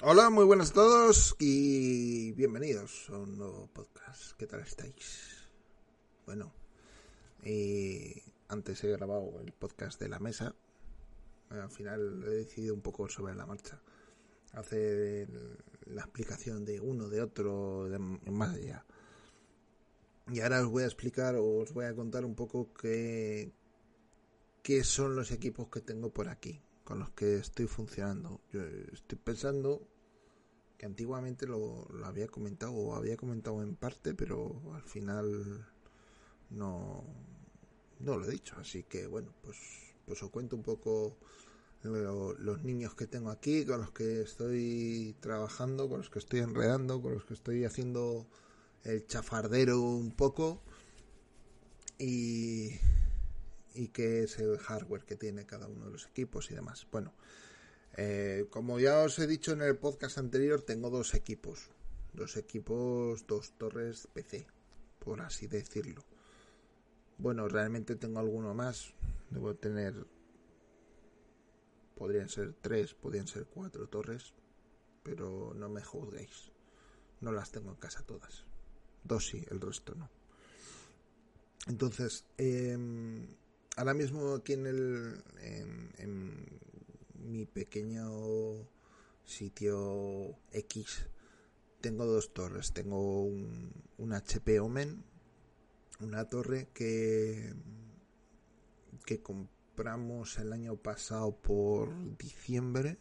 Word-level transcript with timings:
Hola, 0.00 0.30
muy 0.30 0.44
buenas 0.44 0.70
a 0.70 0.74
todos 0.74 1.34
y 1.40 2.30
bienvenidos 2.30 3.10
a 3.10 3.18
un 3.18 3.36
nuevo 3.36 3.66
podcast. 3.72 4.36
¿Qué 4.38 4.46
tal 4.46 4.60
estáis? 4.60 5.50
Bueno, 6.24 6.52
eh, 7.42 8.22
antes 8.46 8.84
he 8.84 8.92
grabado 8.92 9.40
el 9.44 9.50
podcast 9.50 10.00
de 10.00 10.08
la 10.08 10.20
mesa. 10.20 10.54
Al 11.50 11.68
final 11.68 12.22
he 12.28 12.30
decidido 12.30 12.74
un 12.74 12.80
poco 12.80 13.08
sobre 13.08 13.34
la 13.34 13.44
marcha. 13.44 13.80
Hacer 14.52 15.28
la 15.86 16.02
explicación 16.02 16.64
de 16.64 16.80
uno, 16.80 17.08
de 17.08 17.20
otro, 17.20 17.88
más 18.26 18.54
allá. 18.54 18.84
Y 20.30 20.38
ahora 20.42 20.60
os 20.60 20.68
voy 20.68 20.84
a 20.84 20.86
explicar 20.86 21.34
o 21.34 21.58
os 21.58 21.72
voy 21.72 21.86
a 21.86 21.94
contar 21.96 22.24
un 22.24 22.36
poco 22.36 22.72
qué, 22.72 23.50
qué 24.62 24.84
son 24.84 25.16
los 25.16 25.32
equipos 25.32 25.66
que 25.66 25.80
tengo 25.80 26.10
por 26.10 26.28
aquí 26.28 26.62
con 26.88 27.00
los 27.00 27.10
que 27.10 27.36
estoy 27.36 27.66
funcionando. 27.66 28.40
Yo 28.50 28.62
estoy 28.94 29.18
pensando 29.18 29.86
que 30.78 30.86
antiguamente 30.86 31.46
lo, 31.46 31.86
había 32.04 32.28
comentado 32.28 32.72
o 32.72 32.94
había 32.94 33.16
comentado 33.16 33.62
en 33.62 33.74
parte, 33.76 34.14
pero 34.14 34.62
al 34.74 34.84
final 34.84 35.66
no, 36.50 37.04
no 37.98 38.16
lo 38.16 38.26
he 38.26 38.30
dicho. 38.30 38.56
Así 38.58 38.84
que 38.84 39.06
bueno, 39.06 39.34
pues, 39.42 39.58
pues 40.06 40.22
os 40.22 40.30
cuento 40.30 40.56
un 40.56 40.62
poco 40.62 41.18
los 41.82 42.62
niños 42.62 42.94
que 42.94 43.06
tengo 43.06 43.30
aquí, 43.30 43.64
con 43.66 43.80
los 43.80 43.90
que 43.90 44.22
estoy 44.22 45.16
trabajando, 45.20 45.88
con 45.88 45.98
los 45.98 46.10
que 46.10 46.18
estoy 46.20 46.40
enredando, 46.40 47.02
con 47.02 47.14
los 47.14 47.24
que 47.24 47.34
estoy 47.34 47.64
haciendo 47.64 48.26
el 48.84 49.06
chafardero 49.06 49.80
un 49.80 50.12
poco 50.12 50.62
y 51.98 52.70
y 53.78 53.88
qué 53.88 54.24
es 54.24 54.38
el 54.38 54.58
hardware 54.58 55.04
que 55.04 55.16
tiene 55.16 55.46
cada 55.46 55.68
uno 55.68 55.86
de 55.86 55.92
los 55.92 56.06
equipos 56.06 56.50
y 56.50 56.54
demás. 56.54 56.86
Bueno, 56.90 57.12
eh, 58.00 58.46
como 58.50 58.78
ya 58.78 59.00
os 59.00 59.18
he 59.18 59.26
dicho 59.26 59.50
en 59.50 59.60
el 59.60 59.76
podcast 59.76 60.18
anterior, 60.18 60.62
tengo 60.62 60.88
dos 60.88 61.14
equipos. 61.14 61.68
Dos 62.12 62.36
equipos, 62.36 63.26
dos 63.26 63.50
torres 63.58 64.06
PC, 64.12 64.46
por 65.00 65.20
así 65.20 65.48
decirlo. 65.48 66.04
Bueno, 67.18 67.48
realmente 67.48 67.96
tengo 67.96 68.20
alguno 68.20 68.54
más. 68.54 68.94
Debo 69.30 69.56
tener... 69.56 70.06
Podrían 71.96 72.28
ser 72.28 72.54
tres, 72.60 72.94
podrían 72.94 73.26
ser 73.26 73.46
cuatro 73.46 73.88
torres. 73.88 74.32
Pero 75.02 75.52
no 75.56 75.68
me 75.68 75.82
juzguéis. 75.82 76.52
No 77.20 77.32
las 77.32 77.50
tengo 77.50 77.70
en 77.70 77.78
casa 77.78 78.04
todas. 78.06 78.44
Dos 79.02 79.26
sí, 79.26 79.44
el 79.50 79.60
resto 79.60 79.96
no. 79.96 80.08
Entonces, 81.66 82.26
eh, 82.36 82.78
ahora 83.76 83.94
mismo 83.94 84.34
aquí 84.34 84.52
en 84.52 84.66
el 84.68 85.24
mi 87.18 87.46
pequeño 87.46 88.68
sitio 89.24 90.36
X. 90.52 91.06
Tengo 91.80 92.06
dos 92.06 92.32
torres. 92.32 92.72
Tengo 92.72 93.22
un, 93.22 93.72
un 93.98 94.12
HP 94.12 94.60
Omen 94.60 95.04
una 96.00 96.24
torre 96.28 96.68
que 96.72 97.52
que 99.04 99.20
compramos 99.22 100.38
el 100.38 100.52
año 100.52 100.76
pasado 100.76 101.32
por 101.36 102.16
diciembre. 102.18 102.98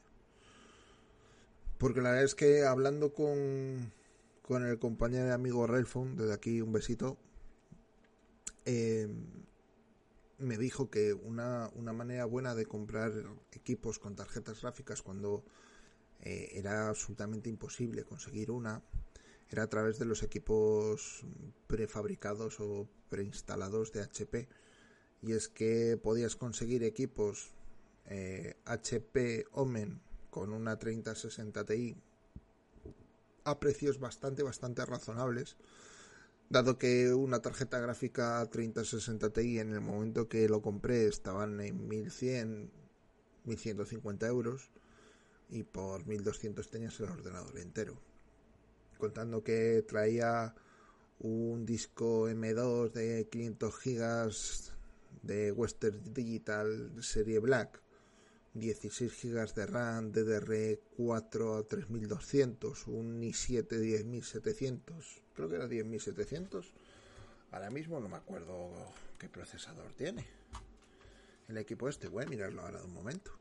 Porque 1.78 2.02
la 2.02 2.10
verdad 2.10 2.26
es 2.26 2.36
que 2.36 2.66
hablando 2.66 3.14
con 3.14 3.92
con 4.42 4.66
el 4.66 4.80
compañero 4.80 5.28
y 5.28 5.32
amigo 5.32 5.68
Relfon 5.68 6.16
desde 6.16 6.34
aquí 6.34 6.62
un 6.62 6.72
besito 6.72 7.18
eh, 8.64 9.10
me 10.38 10.58
dijo 10.58 10.90
que 10.90 11.14
una, 11.14 11.70
una, 11.76 11.94
manera 11.94 12.26
buena 12.26 12.54
de 12.54 12.66
comprar 12.66 13.12
equipos 13.52 14.00
con 14.00 14.16
tarjetas 14.16 14.62
gráficas 14.62 15.02
cuando 15.02 15.44
eh, 16.22 16.52
era 16.54 16.90
absolutamente 16.90 17.50
imposible 17.50 18.04
conseguir 18.04 18.52
una 18.52 18.84
era 19.50 19.64
a 19.64 19.70
través 19.70 19.98
de 19.98 20.06
los 20.06 20.24
equipos 20.24 21.26
prefabricados 21.68 22.60
o 22.60 22.88
preinstalados 23.10 23.92
de 23.94 24.02
HP 24.02 24.48
y 25.22 25.32
es 25.34 25.48
que 25.48 25.98
podías 26.02 26.36
conseguir 26.36 26.84
equipos 26.84 27.54
HP 28.66 29.40
eh, 29.40 29.46
Omen 29.52 30.02
con 30.30 30.54
una 30.54 30.78
3060 30.78 31.66
Ti 31.66 31.96
a 33.44 33.60
precios 33.60 34.00
bastante 34.00 34.44
bastante 34.44 34.86
razonables 34.86 35.56
dado 36.50 36.78
que 36.78 37.14
una 37.14 37.42
tarjeta 37.42 37.80
gráfica 37.80 38.46
3060 38.50 39.30
Ti 39.32 39.60
en 39.60 39.74
el 39.74 39.82
momento 39.82 40.30
que 40.30 40.48
lo 40.48 40.62
compré 40.62 41.08
estaban 41.08 41.60
en 41.62 41.88
1100, 41.88 42.72
1150 43.46 44.28
euros 44.28 44.72
y 45.50 45.64
por 45.64 46.06
1200 46.06 46.70
tenías 46.70 47.00
el 47.00 47.10
ordenador 47.10 47.58
entero. 47.58 48.00
Contando 48.98 49.44
que 49.44 49.84
traía 49.88 50.56
un 51.20 51.66
disco 51.66 52.30
M2 52.30 52.92
de 52.92 53.28
500 53.30 53.78
gigas 53.78 54.74
de 55.24 55.52
Western 55.52 56.14
Digital 56.14 56.94
serie 57.02 57.40
Black 57.40 57.82
16 58.54 59.12
GB 59.22 59.54
de 59.54 59.66
RAM 59.68 60.12
DDR4 60.12 61.60
a 61.60 61.64
3200, 61.64 62.88
un 62.88 63.22
i7 63.22 63.68
10700, 63.68 65.27
creo 65.38 65.48
que 65.48 65.56
era 65.56 65.68
10700. 65.68 66.74
Ahora 67.52 67.70
mismo 67.70 68.00
no 68.00 68.10
me 68.10 68.18
acuerdo 68.18 68.72
qué 69.18 69.30
procesador 69.30 69.94
tiene. 69.94 70.26
El 71.48 71.58
equipo 71.58 71.88
este, 71.88 72.10
voy 72.10 72.26
a 72.26 72.28
mirarlo 72.28 72.62
ahora 72.62 72.80
de 72.80 72.86
un 72.86 72.94
momento. 72.94 73.32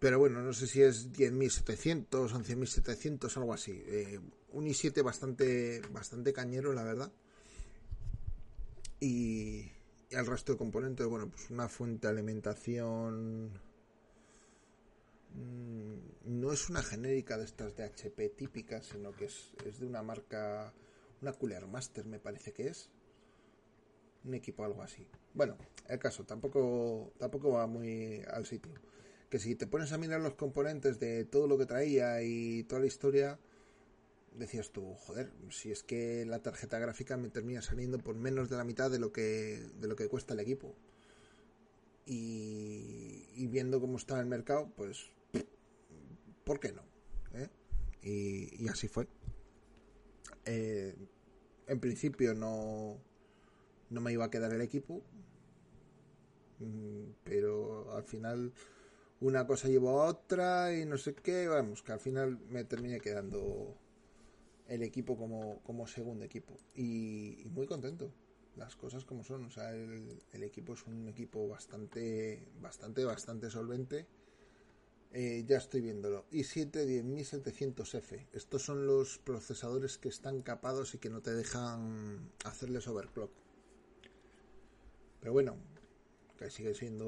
Pero 0.00 0.18
bueno, 0.18 0.40
no 0.40 0.52
sé 0.52 0.66
si 0.66 0.82
es 0.82 1.12
10700, 1.12 2.32
11700, 2.32 3.36
algo 3.36 3.54
así. 3.54 3.84
Eh, 3.86 4.18
un 4.52 4.64
i7 4.64 5.02
bastante, 5.02 5.80
bastante 5.92 6.32
cañero, 6.32 6.72
la 6.72 6.82
verdad. 6.82 7.12
Y, 8.98 9.70
y 10.10 10.14
el 10.16 10.26
resto 10.26 10.52
de 10.52 10.58
componentes, 10.58 11.06
bueno, 11.06 11.28
pues 11.30 11.50
una 11.50 11.68
fuente 11.68 12.08
de 12.08 12.12
alimentación 12.14 13.52
Mm, 15.34 16.40
no 16.40 16.52
es 16.52 16.68
una 16.70 16.82
genérica 16.82 17.36
de 17.36 17.44
estas 17.44 17.76
de 17.76 17.84
HP 17.84 18.28
típicas, 18.30 18.86
sino 18.86 19.12
que 19.12 19.24
es, 19.26 19.52
de 19.80 19.86
una 19.86 20.02
marca, 20.02 20.72
una 21.24 21.32
Cooler 21.32 21.66
Master 21.66 22.04
me 22.04 22.20
parece 22.20 22.52
que 22.52 22.68
es. 22.68 22.90
Un 24.24 24.34
equipo 24.34 24.64
algo 24.64 24.82
así. 24.82 25.06
Bueno, 25.32 25.56
el 25.88 25.98
caso, 25.98 26.24
tampoco, 26.24 27.12
tampoco 27.18 27.52
va 27.52 27.66
muy 27.66 28.22
al 28.30 28.46
sitio. 28.46 28.72
Que 29.28 29.38
si 29.38 29.54
te 29.54 29.66
pones 29.66 29.92
a 29.92 29.98
mirar 29.98 30.20
los 30.20 30.34
componentes 30.34 31.00
de 31.00 31.24
todo 31.24 31.46
lo 31.46 31.58
que 31.58 31.66
traía 31.66 32.22
y 32.22 32.64
toda 32.64 32.82
la 32.82 32.86
historia, 32.86 33.38
decías 34.34 34.70
tú, 34.70 34.94
joder, 34.94 35.32
si 35.50 35.72
es 35.72 35.82
que 35.82 36.24
la 36.26 36.42
tarjeta 36.42 36.78
gráfica 36.78 37.16
me 37.16 37.30
termina 37.30 37.62
saliendo 37.62 37.98
por 37.98 38.16
menos 38.16 38.48
de 38.50 38.56
la 38.56 38.64
mitad 38.64 38.90
de 38.90 38.98
lo 38.98 39.12
que, 39.12 39.66
de 39.80 39.88
lo 39.88 39.96
que 39.96 40.08
cuesta 40.08 40.34
el 40.34 40.40
equipo. 40.40 40.74
Y, 42.06 43.46
viendo 43.48 43.80
cómo 43.80 43.96
está 43.96 44.20
el 44.20 44.26
mercado, 44.26 44.70
pues 44.76 45.10
¿por 46.44 46.60
qué 46.60 46.72
no? 46.72 46.82
¿Eh? 47.34 47.48
Y, 48.02 48.68
así 48.68 48.88
fue. 48.88 49.08
Eh, 50.44 50.94
en 51.66 51.80
principio 51.80 52.34
no, 52.34 52.98
no 53.90 54.00
me 54.00 54.12
iba 54.12 54.24
a 54.24 54.30
quedar 54.30 54.52
el 54.52 54.60
equipo, 54.60 55.02
mm, 56.60 57.04
pero 57.24 57.94
al 57.94 58.04
final 58.04 58.52
una 59.20 59.46
cosa 59.46 59.68
llevó 59.68 60.02
a 60.02 60.06
otra 60.06 60.76
y 60.76 60.84
no 60.84 60.98
sé 60.98 61.14
qué, 61.14 61.48
vamos, 61.48 61.82
que 61.82 61.92
al 61.92 62.00
final 62.00 62.38
me 62.48 62.64
terminé 62.64 63.00
quedando 63.00 63.74
el 64.68 64.82
equipo 64.82 65.16
como, 65.16 65.60
como 65.62 65.86
segundo 65.86 66.24
equipo. 66.24 66.56
Y, 66.74 67.44
muy 67.46 67.66
contento 67.66 68.12
las 68.56 68.76
cosas 68.76 69.04
como 69.04 69.24
son 69.24 69.46
o 69.46 69.50
sea 69.50 69.74
el, 69.74 70.16
el, 70.32 70.42
equipo 70.44 70.74
es 70.74 70.86
un 70.86 71.08
equipo 71.08 71.48
bastante 71.48 72.46
bastante 72.60 73.04
bastante 73.04 73.50
solvente 73.50 74.06
eh, 75.16 75.44
ya 75.46 75.58
estoy 75.58 75.80
viéndolo. 75.80 76.26
i7 76.32 76.72
10700F. 76.72 78.26
Estos 78.32 78.62
son 78.62 78.84
los 78.84 79.18
procesadores 79.18 79.96
que 79.96 80.08
están 80.08 80.42
capados 80.42 80.92
y 80.94 80.98
que 80.98 81.08
no 81.08 81.22
te 81.22 81.32
dejan 81.32 82.32
hacerles 82.44 82.88
overclock. 82.88 83.30
Pero 85.20 85.32
bueno, 85.32 85.56
que 86.36 86.50
sigue 86.50 86.74
siendo 86.74 87.06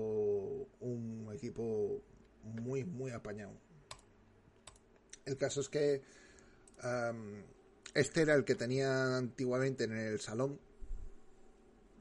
un 0.81 1.29
equipo 1.35 2.01
muy, 2.45 2.85
muy 2.85 3.11
apañado. 3.11 3.55
El 5.25 5.37
caso 5.37 5.61
es 5.61 5.69
que 5.69 6.03
este 7.93 8.23
era 8.23 8.35
el 8.35 8.45
que 8.45 8.55
tenía 8.55 9.17
antiguamente 9.17 9.83
en 9.83 9.97
el 9.97 10.21
salón, 10.21 10.61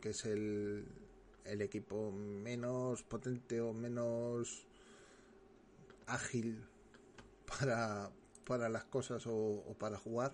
que 0.02 0.10
es 0.10 0.24
el, 0.26 0.86
el 1.46 1.62
equipo 1.64 2.12
menos 2.12 3.02
potente 3.02 3.60
o 3.60 3.74
menos 3.74 4.68
ágil 6.08 6.68
para, 7.46 8.12
para 8.46 8.70
las 8.70 8.86
cosas 8.86 9.24
o, 9.28 9.76
para 9.80 9.98
jugar. 9.98 10.34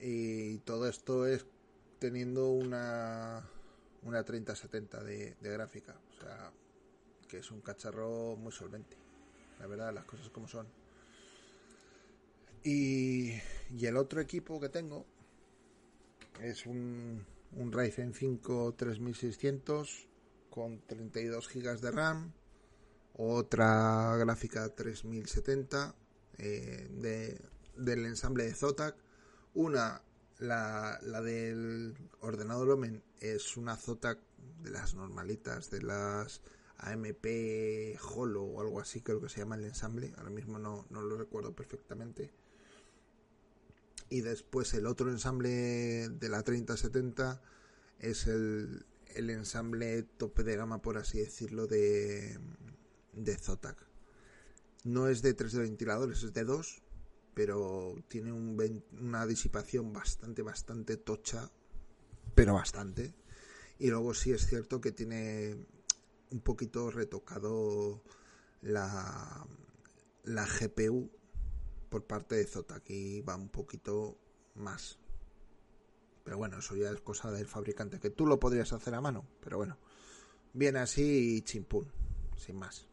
Y 0.00 0.58
todo 0.58 0.88
esto 0.88 1.26
es 1.26 1.46
teniendo 1.98 2.50
una, 2.50 3.48
una 4.02 4.24
3070 4.24 5.02
de, 5.02 5.36
de 5.40 5.50
gráfica. 5.50 5.96
O 6.10 6.20
sea, 6.20 6.52
que 7.28 7.38
es 7.38 7.50
un 7.50 7.60
cacharro 7.60 8.36
muy 8.36 8.52
solvente. 8.52 8.96
La 9.60 9.66
verdad, 9.66 9.92
las 9.94 10.04
cosas 10.04 10.28
como 10.30 10.48
son. 10.48 10.66
Y, 12.62 13.32
y 13.70 13.86
el 13.86 13.96
otro 13.96 14.20
equipo 14.20 14.58
que 14.58 14.68
tengo 14.70 15.04
es 16.40 16.66
un, 16.66 17.24
un 17.52 17.72
Ryzen 17.72 18.14
5 18.14 18.74
3600 18.76 20.08
con 20.50 20.80
32 20.86 21.48
GB 21.48 21.80
de 21.80 21.90
RAM, 21.90 22.32
otra 23.14 24.16
gráfica 24.16 24.68
3070 24.74 25.94
eh, 26.38 26.88
de, 26.90 27.40
del 27.76 28.06
ensamble 28.06 28.44
de 28.44 28.54
Zotac, 28.54 28.96
una, 29.54 30.02
la, 30.38 30.98
la 31.02 31.22
del 31.22 31.94
ordenador 32.20 32.70
Omen 32.70 33.02
es 33.20 33.56
una 33.56 33.76
Zotac 33.76 34.18
de 34.62 34.70
las 34.70 34.94
normalitas, 34.94 35.70
de 35.70 35.82
las 35.82 36.42
AMP 36.78 37.26
Holo 38.14 38.42
o 38.42 38.60
algo 38.60 38.80
así 38.80 39.00
creo 39.00 39.20
que 39.20 39.28
se 39.28 39.40
llama 39.40 39.56
el 39.56 39.64
ensamble, 39.64 40.12
ahora 40.16 40.30
mismo 40.30 40.58
no, 40.58 40.86
no 40.90 41.02
lo 41.02 41.16
recuerdo 41.16 41.54
perfectamente. 41.54 42.32
Y 44.10 44.20
después 44.20 44.74
el 44.74 44.86
otro 44.86 45.10
ensamble 45.10 46.08
de 46.08 46.28
la 46.28 46.42
3070 46.42 47.40
es 48.00 48.26
el, 48.26 48.84
el 49.14 49.30
ensamble 49.30 50.02
tope 50.02 50.42
de 50.42 50.56
gama, 50.56 50.82
por 50.82 50.98
así 50.98 51.18
decirlo, 51.18 51.66
de, 51.66 52.38
de 53.16 53.36
Zotac. 53.36 53.76
No 54.84 55.08
es 55.08 55.22
de 55.22 55.34
3 55.34 55.52
de 55.52 55.62
ventiladores, 55.62 56.22
es 56.22 56.32
de 56.32 56.44
2, 56.44 56.82
pero 57.34 57.94
tiene 58.08 58.32
un, 58.32 58.84
una 59.00 59.26
disipación 59.26 59.92
bastante, 59.92 60.42
bastante 60.42 60.96
tocha, 60.96 61.50
pero 62.34 62.54
bastante. 62.54 63.14
Y 63.78 63.88
luego 63.88 64.14
sí 64.14 64.32
es 64.32 64.46
cierto 64.46 64.80
que 64.80 64.92
tiene 64.92 65.56
un 66.30 66.40
poquito 66.40 66.90
retocado 66.90 68.02
la, 68.62 69.46
la 70.24 70.46
GPU 70.46 71.10
por 71.88 72.06
parte 72.06 72.34
de 72.36 72.46
Zotac 72.46 72.88
y 72.90 73.20
va 73.22 73.36
un 73.36 73.48
poquito 73.48 74.18
más 74.54 74.98
pero 76.24 76.38
bueno, 76.38 76.58
eso 76.58 76.74
ya 76.74 76.90
es 76.90 77.00
cosa 77.02 77.30
del 77.30 77.46
fabricante, 77.46 78.00
que 78.00 78.10
tú 78.10 78.26
lo 78.26 78.40
podrías 78.40 78.72
hacer 78.72 78.94
a 78.94 79.00
mano, 79.02 79.26
pero 79.40 79.58
bueno, 79.58 79.76
viene 80.54 80.78
así 80.78 81.36
y 81.36 81.42
chimpún, 81.42 81.92
sin 82.36 82.56
más. 82.56 82.88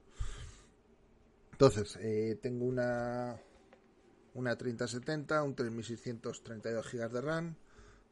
Entonces, 1.61 1.95
eh, 2.01 2.39
tengo 2.41 2.65
una, 2.65 3.39
una 4.33 4.57
3070, 4.57 5.43
un 5.43 5.53
3632 5.53 6.91
GB 6.91 7.09
de 7.11 7.21
RAM, 7.21 7.55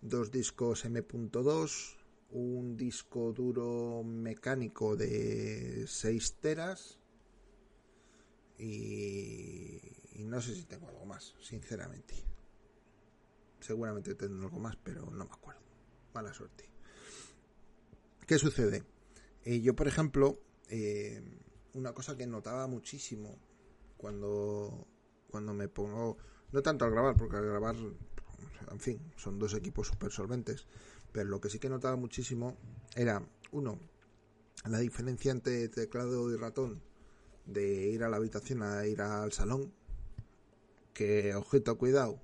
dos 0.04 0.32
discos 0.32 0.86
M.2, 0.86 1.98
un 2.30 2.78
disco 2.78 3.34
duro 3.34 4.04
mecánico 4.04 4.96
de 4.96 5.84
6 5.88 6.36
teras 6.40 7.00
y, 8.60 9.82
y 10.14 10.24
no 10.26 10.40
sé 10.42 10.54
si 10.54 10.66
tengo 10.66 10.88
algo 10.88 11.08
más, 11.08 11.34
sinceramente. 11.42 12.24
Seguramente 13.62 14.14
tendré 14.14 14.46
algo 14.46 14.60
más, 14.60 14.76
pero 14.76 15.10
no 15.10 15.26
me 15.26 15.34
acuerdo. 15.34 15.62
Mala 16.14 16.36
suerte. 16.36 16.70
¿Qué 18.28 18.38
sucede? 18.38 18.84
Eh, 19.44 19.60
yo, 19.62 19.76
por 19.76 19.88
ejemplo, 19.88 20.40
eh, 20.70 21.20
una 21.74 21.94
cosa 21.94 22.16
que 22.16 22.28
notaba 22.28 22.68
muchísimo 22.68 23.38
cuando, 23.98 24.88
cuando 25.30 25.54
me 25.54 25.68
pongo, 25.68 26.18
no 26.52 26.62
tanto 26.62 26.86
al 26.86 26.92
grabar, 26.92 27.16
porque 27.16 27.38
al 27.38 27.46
grabar, 27.46 27.76
en 27.76 28.80
fin, 28.80 29.00
son 29.18 29.40
dos 29.40 29.54
equipos 29.54 29.88
súper 29.88 30.12
solventes, 30.12 30.66
pero 31.12 31.30
lo 31.30 31.42
que 31.42 31.50
sí 31.50 31.60
que 31.60 31.70
notaba 31.70 31.96
muchísimo 31.96 32.58
era, 32.96 33.22
uno, 33.52 33.80
la 34.66 34.80
diferencia 34.80 35.32
entre 35.32 35.68
teclado 35.70 36.32
y 36.32 36.38
ratón 36.38 36.82
de 37.46 37.90
ir 37.90 38.04
a 38.04 38.10
la 38.10 38.18
habitación 38.18 38.62
a 38.62 38.86
ir 38.86 39.02
al 39.02 39.32
salón, 39.32 39.74
que, 40.94 41.34
objeto, 41.36 41.78
cuidado, 41.78 42.22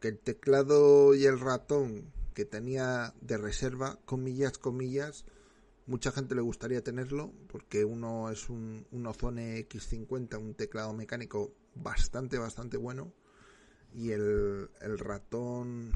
que 0.00 0.08
el 0.08 0.18
teclado 0.18 1.14
y 1.14 1.24
el 1.26 1.40
ratón 1.40 2.12
que 2.34 2.44
tenía 2.44 3.14
de 3.20 3.36
reserva, 3.36 3.98
comillas, 4.04 4.58
comillas, 4.58 5.24
mucha 5.88 6.12
gente 6.12 6.34
le 6.34 6.42
gustaría 6.42 6.84
tenerlo 6.84 7.32
porque 7.48 7.84
uno 7.84 8.30
es 8.30 8.48
un, 8.48 8.86
un 8.92 9.06
Ozone 9.06 9.66
X50, 9.68 10.38
un 10.38 10.54
teclado 10.54 10.92
mecánico 10.92 11.52
bastante, 11.74 12.38
bastante 12.38 12.76
bueno 12.76 13.12
y 13.92 14.10
el, 14.10 14.68
ratón 14.98 15.92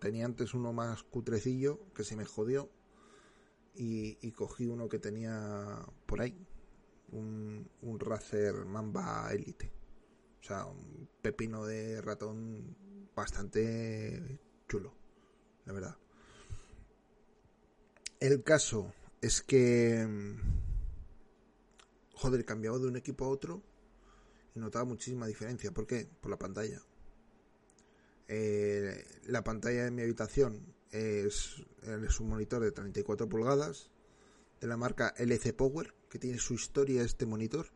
tenía 0.00 0.26
antes 0.26 0.52
uno 0.52 0.72
más 0.72 1.04
cutrecillo 1.04 1.80
que 1.94 2.04
se 2.04 2.16
me 2.16 2.24
jodió 2.24 2.70
y, 3.74 4.18
y 4.20 4.32
cogí 4.32 4.66
uno 4.66 4.88
que 4.88 4.98
tenía 4.98 5.78
por 6.04 6.20
ahí 6.20 6.36
un, 7.12 7.70
un 7.82 8.00
Razer 8.00 8.66
Mamba 8.66 9.32
Elite 9.32 9.72
o 10.44 10.46
sea, 10.46 10.66
un 10.66 11.08
pepino 11.22 11.64
de 11.64 12.02
ratón 12.02 12.76
bastante 13.16 14.38
chulo, 14.68 14.92
la 15.64 15.72
verdad. 15.72 15.96
El 18.24 18.42
caso 18.42 18.90
es 19.20 19.42
que, 19.42 20.02
mm, 20.08 20.38
joder, 22.14 22.46
cambiado 22.46 22.78
de 22.78 22.88
un 22.88 22.96
equipo 22.96 23.26
a 23.26 23.28
otro 23.28 23.62
y 24.54 24.60
notaba 24.60 24.86
muchísima 24.86 25.26
diferencia. 25.26 25.72
¿Por 25.72 25.86
qué? 25.86 26.08
Por 26.22 26.30
la 26.30 26.38
pantalla. 26.38 26.80
Eh, 28.28 29.04
la 29.26 29.44
pantalla 29.44 29.84
de 29.84 29.90
mi 29.90 30.00
habitación 30.00 30.74
es, 30.90 31.66
es 31.82 32.18
un 32.18 32.30
monitor 32.30 32.62
de 32.62 32.72
34 32.72 33.28
pulgadas 33.28 33.90
de 34.58 34.68
la 34.68 34.78
marca 34.78 35.12
LC 35.18 35.52
Power, 35.52 35.92
que 36.08 36.18
tiene 36.18 36.38
su 36.38 36.54
historia 36.54 37.02
este 37.02 37.26
monitor. 37.26 37.66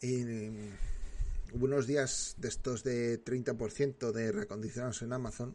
Y, 0.00 0.24
hubo 1.52 1.66
unos 1.66 1.86
días 1.86 2.34
de 2.38 2.48
estos 2.48 2.82
de 2.82 3.22
30% 3.24 4.10
de 4.10 4.32
recondicionados 4.32 5.02
en 5.02 5.12
Amazon 5.12 5.54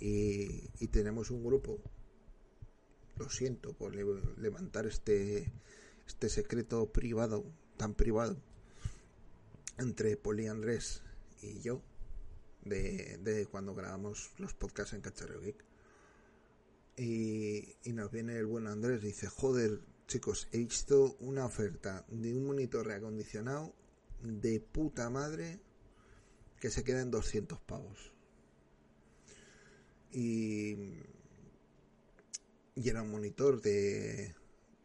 y, 0.00 0.88
tenemos 0.88 1.30
un 1.30 1.44
grupo. 1.44 1.78
Lo 3.16 3.30
siento 3.30 3.72
por 3.72 3.94
levantar 3.94 4.86
este, 4.86 5.52
este 6.06 6.28
secreto 6.28 6.90
privado, 6.92 7.44
tan 7.76 7.94
privado, 7.94 8.36
entre 9.78 10.16
Poli 10.16 10.46
Andrés 10.46 11.02
y 11.42 11.60
yo, 11.60 11.80
de, 12.64 13.18
de 13.18 13.46
cuando 13.46 13.74
grabamos 13.74 14.32
los 14.38 14.54
podcasts 14.54 14.94
en 14.94 15.00
Cacharro 15.00 15.40
Geek. 15.40 15.64
Y, 16.96 17.76
y 17.82 17.92
nos 17.92 18.10
viene 18.10 18.36
el 18.38 18.46
buen 18.46 18.66
Andrés 18.66 19.02
dice, 19.02 19.26
joder, 19.26 19.80
chicos, 20.06 20.48
he 20.52 20.58
visto 20.58 21.16
una 21.20 21.44
oferta 21.46 22.04
de 22.08 22.34
un 22.34 22.46
monitor 22.46 22.86
reacondicionado 22.86 23.74
de 24.22 24.60
puta 24.60 25.10
madre 25.10 25.60
que 26.60 26.70
se 26.70 26.84
queda 26.84 27.02
en 27.02 27.10
200 27.10 27.60
pavos. 27.60 28.12
Y, 30.12 30.76
y 32.74 32.88
era 32.88 33.02
un 33.02 33.10
monitor 33.10 33.60
de, 33.60 34.34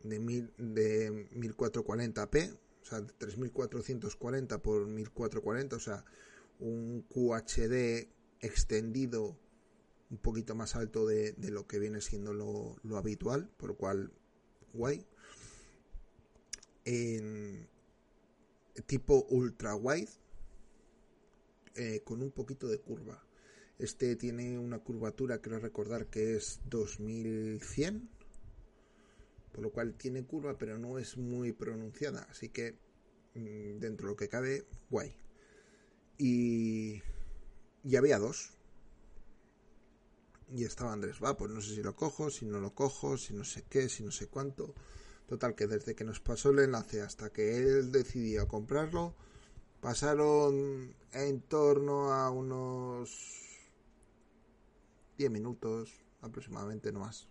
de, 0.04 0.20
mil, 0.20 0.52
de 0.58 1.30
1440p, 1.32 2.54
o 2.82 2.86
sea, 2.86 3.06
3440 3.06 4.62
por 4.62 4.88
1440, 4.88 5.76
o 5.76 5.80
sea, 5.80 6.06
un 6.60 7.06
QHD 7.10 8.08
extendido 8.42 9.38
un 10.10 10.18
poquito 10.18 10.56
más 10.56 10.76
alto 10.76 11.06
de, 11.06 11.34
de 11.34 11.52
lo 11.52 11.68
que 11.68 11.80
viene 11.80 12.02
siendo 12.02 12.34
lo, 12.34 12.78
lo, 12.84 12.98
habitual, 12.98 13.50
por 13.58 13.70
lo 13.70 13.76
cual 13.76 14.12
guay. 14.74 15.06
En, 16.86 17.68
tipo 18.86 19.26
ultra 19.30 19.76
wide 19.76 20.10
eh, 21.76 22.02
con 22.04 22.22
un 22.22 22.32
poquito 22.32 22.68
de 22.68 22.80
curva. 22.80 23.24
Este 23.80 24.16
tiene 24.16 24.60
una 24.60 24.80
curvatura, 24.80 25.42
creo 25.42 25.60
recordar 25.60 26.08
que 26.08 26.36
es 26.36 26.60
2100, 26.70 28.10
por 29.52 29.64
lo 29.64 29.72
cual 29.72 29.96
tiene 29.96 30.26
curva, 30.26 30.58
pero 30.58 30.78
no 30.78 31.00
es 31.00 31.18
muy 31.18 31.54
pronunciada. 31.54 32.28
Así 32.30 32.50
que, 32.50 32.78
mm, 33.36 33.80
dentro 33.80 34.08
de 34.08 34.14
lo 34.14 34.18
que 34.18 34.30
cabe, 34.30 34.66
guay. 34.90 35.16
Y, 36.18 37.02
y 37.84 37.96
había 37.96 38.20
dos. 38.20 38.52
Y 40.52 40.66
estaba 40.66 40.94
Andrés, 40.94 41.18
va, 41.24 41.38
pues 41.38 41.52
no 41.52 41.62
sé 41.62 41.76
si 41.76 41.82
lo 41.82 41.96
cojo, 41.96 42.30
si 42.30 42.46
no 42.46 42.60
lo 42.60 42.74
cojo, 42.74 43.18
si 43.18 43.34
no 43.34 43.44
sé 43.44 43.64
qué, 43.70 43.88
si 43.88 44.04
no 44.04 44.12
sé 44.12 44.28
cuánto. 44.28 44.76
Total, 45.28 45.56
que 45.56 45.68
desde 45.68 45.96
que 45.96 46.04
nos 46.04 46.20
pasó 46.20 46.50
el 46.50 46.60
enlace 46.60 47.02
hasta 47.02 47.32
que 47.32 47.58
él 47.58 47.92
decidió 47.92 48.48
comprarlo, 48.48 49.16
Pasaron 49.82 50.94
en 51.14 51.42
torno 51.42 52.12
a 52.12 52.30
unos 52.30 53.49
10 55.20 55.32
minutos 55.32 55.92
aproximadamente, 56.22 56.94
no 56.94 57.02
más. 57.02 57.28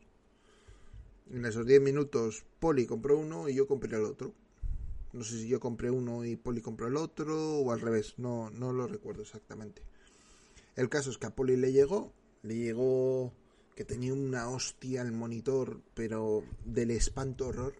En 1.30 1.44
esos 1.46 1.66
10 1.66 1.80
minutos 1.80 2.44
Poli 2.60 2.86
compró 2.86 3.18
uno 3.18 3.48
y 3.48 3.54
yo 3.54 3.66
compré 3.66 3.96
el 3.96 4.04
otro. 4.04 4.34
No 5.12 5.24
sé 5.24 5.38
si 5.38 5.48
yo 5.48 5.58
compré 5.58 5.90
uno 5.90 6.22
y 6.24 6.36
Poli 6.36 6.60
compró 6.60 6.86
el 6.86 6.96
otro 6.96 7.58
o 7.60 7.72
al 7.72 7.80
revés, 7.80 8.14
no, 8.18 8.50
no 8.50 8.74
lo 8.74 8.86
recuerdo 8.86 9.22
exactamente. 9.22 9.82
El 10.76 10.90
caso 10.90 11.10
es 11.10 11.16
que 11.16 11.26
a 11.26 11.34
Poli 11.34 11.56
le 11.56 11.72
llegó, 11.72 12.12
le 12.42 12.56
llegó 12.56 13.32
que 13.74 13.86
tenía 13.86 14.12
una 14.12 14.50
hostia 14.50 15.00
el 15.00 15.12
monitor, 15.12 15.80
pero 15.94 16.44
del 16.66 16.90
espanto 16.90 17.48
horror, 17.48 17.74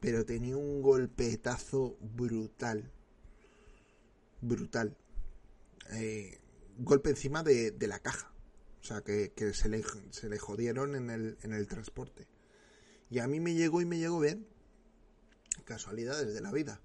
pero 0.00 0.26
tenía 0.26 0.56
un 0.58 0.82
golpetazo 0.82 1.96
brutal. 2.00 2.92
Brutal. 4.42 4.96
Eh, 5.92 6.38
golpe 6.78 7.10
encima 7.10 7.42
de, 7.42 7.70
de, 7.70 7.86
la 7.86 8.00
caja. 8.00 8.30
O 8.80 8.84
sea, 8.84 9.02
que, 9.02 9.32
que 9.32 9.52
se, 9.52 9.68
le, 9.68 9.84
se, 10.10 10.28
le, 10.28 10.38
jodieron 10.38 10.94
en 10.94 11.10
el, 11.10 11.36
en 11.42 11.52
el 11.52 11.66
transporte. 11.66 12.26
Y 13.10 13.18
a 13.18 13.26
mí 13.26 13.40
me 13.40 13.54
llegó 13.54 13.80
y 13.80 13.84
me 13.84 13.98
llegó 13.98 14.20
bien. 14.20 14.46
Casualidades 15.64 16.32
de 16.32 16.40
la 16.40 16.52
vida. 16.52 16.80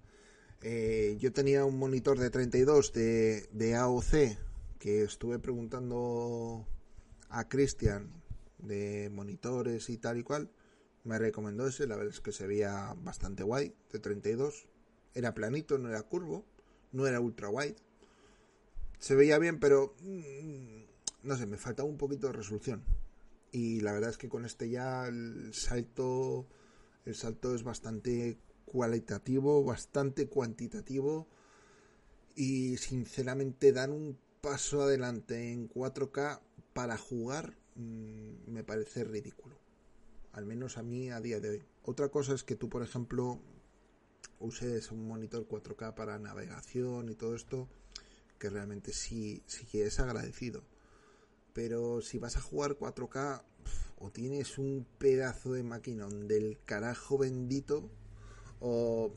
Eh, 0.61 1.15
yo 1.19 1.31
tenía 1.31 1.63
un 1.63 1.77
monitor 1.77 2.19
de 2.19 2.29
32 2.29 2.91
de, 2.93 3.47
de 3.51 3.75
AOC 3.75 4.37
que 4.79 5.03
estuve 5.03 5.39
preguntando 5.39 6.67
a 7.29 7.47
Cristian 7.47 8.11
de 8.57 9.09
monitores 9.11 9.89
y 9.89 9.97
tal 9.97 10.17
y 10.17 10.23
cual. 10.23 10.49
Me 11.03 11.19
recomendó 11.19 11.67
ese, 11.67 11.85
la 11.85 11.95
verdad 11.95 12.13
es 12.13 12.19
que 12.19 12.31
se 12.31 12.47
veía 12.47 12.95
bastante 12.97 13.43
guay, 13.43 13.75
de 13.91 13.99
32. 13.99 14.67
Era 15.13 15.33
planito, 15.33 15.77
no 15.77 15.89
era 15.89 16.01
curvo, 16.01 16.43
no 16.91 17.05
era 17.05 17.19
ultra 17.19 17.49
wide. 17.49 17.75
Se 18.97 19.13
veía 19.13 19.37
bien, 19.37 19.59
pero 19.59 19.95
mmm, 20.01 20.83
no 21.25 21.35
sé, 21.35 21.47
me 21.47 21.57
faltaba 21.57 21.89
un 21.89 21.97
poquito 21.97 22.27
de 22.27 22.33
resolución 22.33 22.83
y 23.51 23.81
la 23.81 23.93
verdad 23.93 24.11
es 24.11 24.17
que 24.17 24.29
con 24.29 24.45
este 24.45 24.69
ya 24.69 25.07
el 25.07 25.53
salto 25.53 26.45
el 27.05 27.15
salto 27.15 27.55
es 27.55 27.63
bastante 27.63 28.37
cualitativo, 28.65 29.63
bastante 29.63 30.27
cuantitativo 30.27 31.27
y 32.35 32.77
sinceramente 32.77 33.71
dar 33.71 33.89
un 33.89 34.17
paso 34.41 34.83
adelante 34.83 35.51
en 35.51 35.69
4K 35.69 36.41
para 36.73 36.97
jugar 36.97 37.57
mmm, 37.75 38.51
me 38.51 38.63
parece 38.63 39.03
ridículo. 39.03 39.55
Al 40.33 40.45
menos 40.45 40.77
a 40.77 40.83
mí 40.83 41.09
a 41.09 41.21
día 41.21 41.39
de 41.39 41.49
hoy. 41.49 41.63
Otra 41.83 42.09
cosa 42.09 42.33
es 42.33 42.43
que 42.43 42.55
tú, 42.55 42.69
por 42.69 42.83
ejemplo, 42.83 43.39
uses 44.39 44.91
un 44.91 45.07
monitor 45.07 45.47
4K 45.47 45.95
para 45.95 46.19
navegación 46.19 47.09
y 47.09 47.15
todo 47.15 47.35
esto, 47.35 47.69
que 48.37 48.49
realmente 48.49 48.91
sí, 48.91 49.43
sí 49.45 49.65
es 49.79 49.99
agradecido 49.99 50.63
pero 51.55 52.01
si 52.01 52.19
vas 52.19 52.35
a 52.35 52.41
jugar 52.41 52.77
4K 52.77 53.41
o 53.97 54.11
tienes 54.11 54.57
un 54.57 54.85
pedazo 54.97 55.53
de 55.53 55.63
maquinón 55.63 56.27
del 56.27 56.59
carajo 56.65 57.17
bendito 57.17 57.89
o 58.59 59.13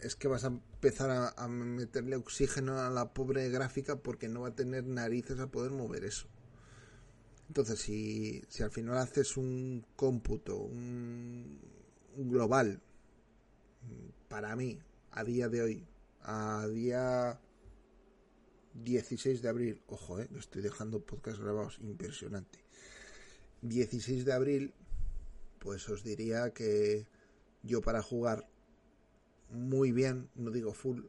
es 0.00 0.14
que 0.14 0.28
vas 0.28 0.44
a 0.44 0.46
empezar 0.46 1.34
a, 1.36 1.48
meterle 1.48 2.14
oxígeno 2.14 2.78
a 2.78 2.88
la 2.88 3.12
pobre 3.12 3.50
gráfica 3.50 3.96
porque 3.96 4.28
no 4.28 4.42
va 4.42 4.48
a 4.48 4.54
tener 4.54 4.84
narices 4.84 5.40
a 5.40 5.48
poder 5.48 5.72
mover 5.72 6.04
eso. 6.04 6.28
Entonces, 7.48 7.80
si, 7.80 8.44
si 8.48 8.62
al 8.62 8.70
final 8.70 8.98
haces 8.98 9.36
un 9.36 9.84
cómputo, 9.96 10.58
un 10.58 11.58
global, 12.14 12.80
para 14.28 14.54
mí, 14.54 14.78
a 15.10 15.24
día 15.24 15.48
de 15.48 15.62
hoy, 15.62 15.86
a 16.22 16.66
día 16.68 17.40
16 18.84 19.42
de 19.42 19.48
abril, 19.48 19.82
ojo, 19.86 20.20
eh, 20.20 20.28
estoy 20.38 20.62
dejando 20.62 21.00
podcast 21.00 21.38
grabados, 21.38 21.78
impresionante. 21.80 22.58
16 23.62 24.24
de 24.24 24.32
abril, 24.32 24.74
pues 25.58 25.88
os 25.88 26.04
diría 26.04 26.50
que 26.50 27.06
yo 27.62 27.80
para 27.80 28.02
jugar 28.02 28.48
muy 29.50 29.92
bien, 29.92 30.28
no 30.34 30.50
digo 30.50 30.74
full, 30.74 31.02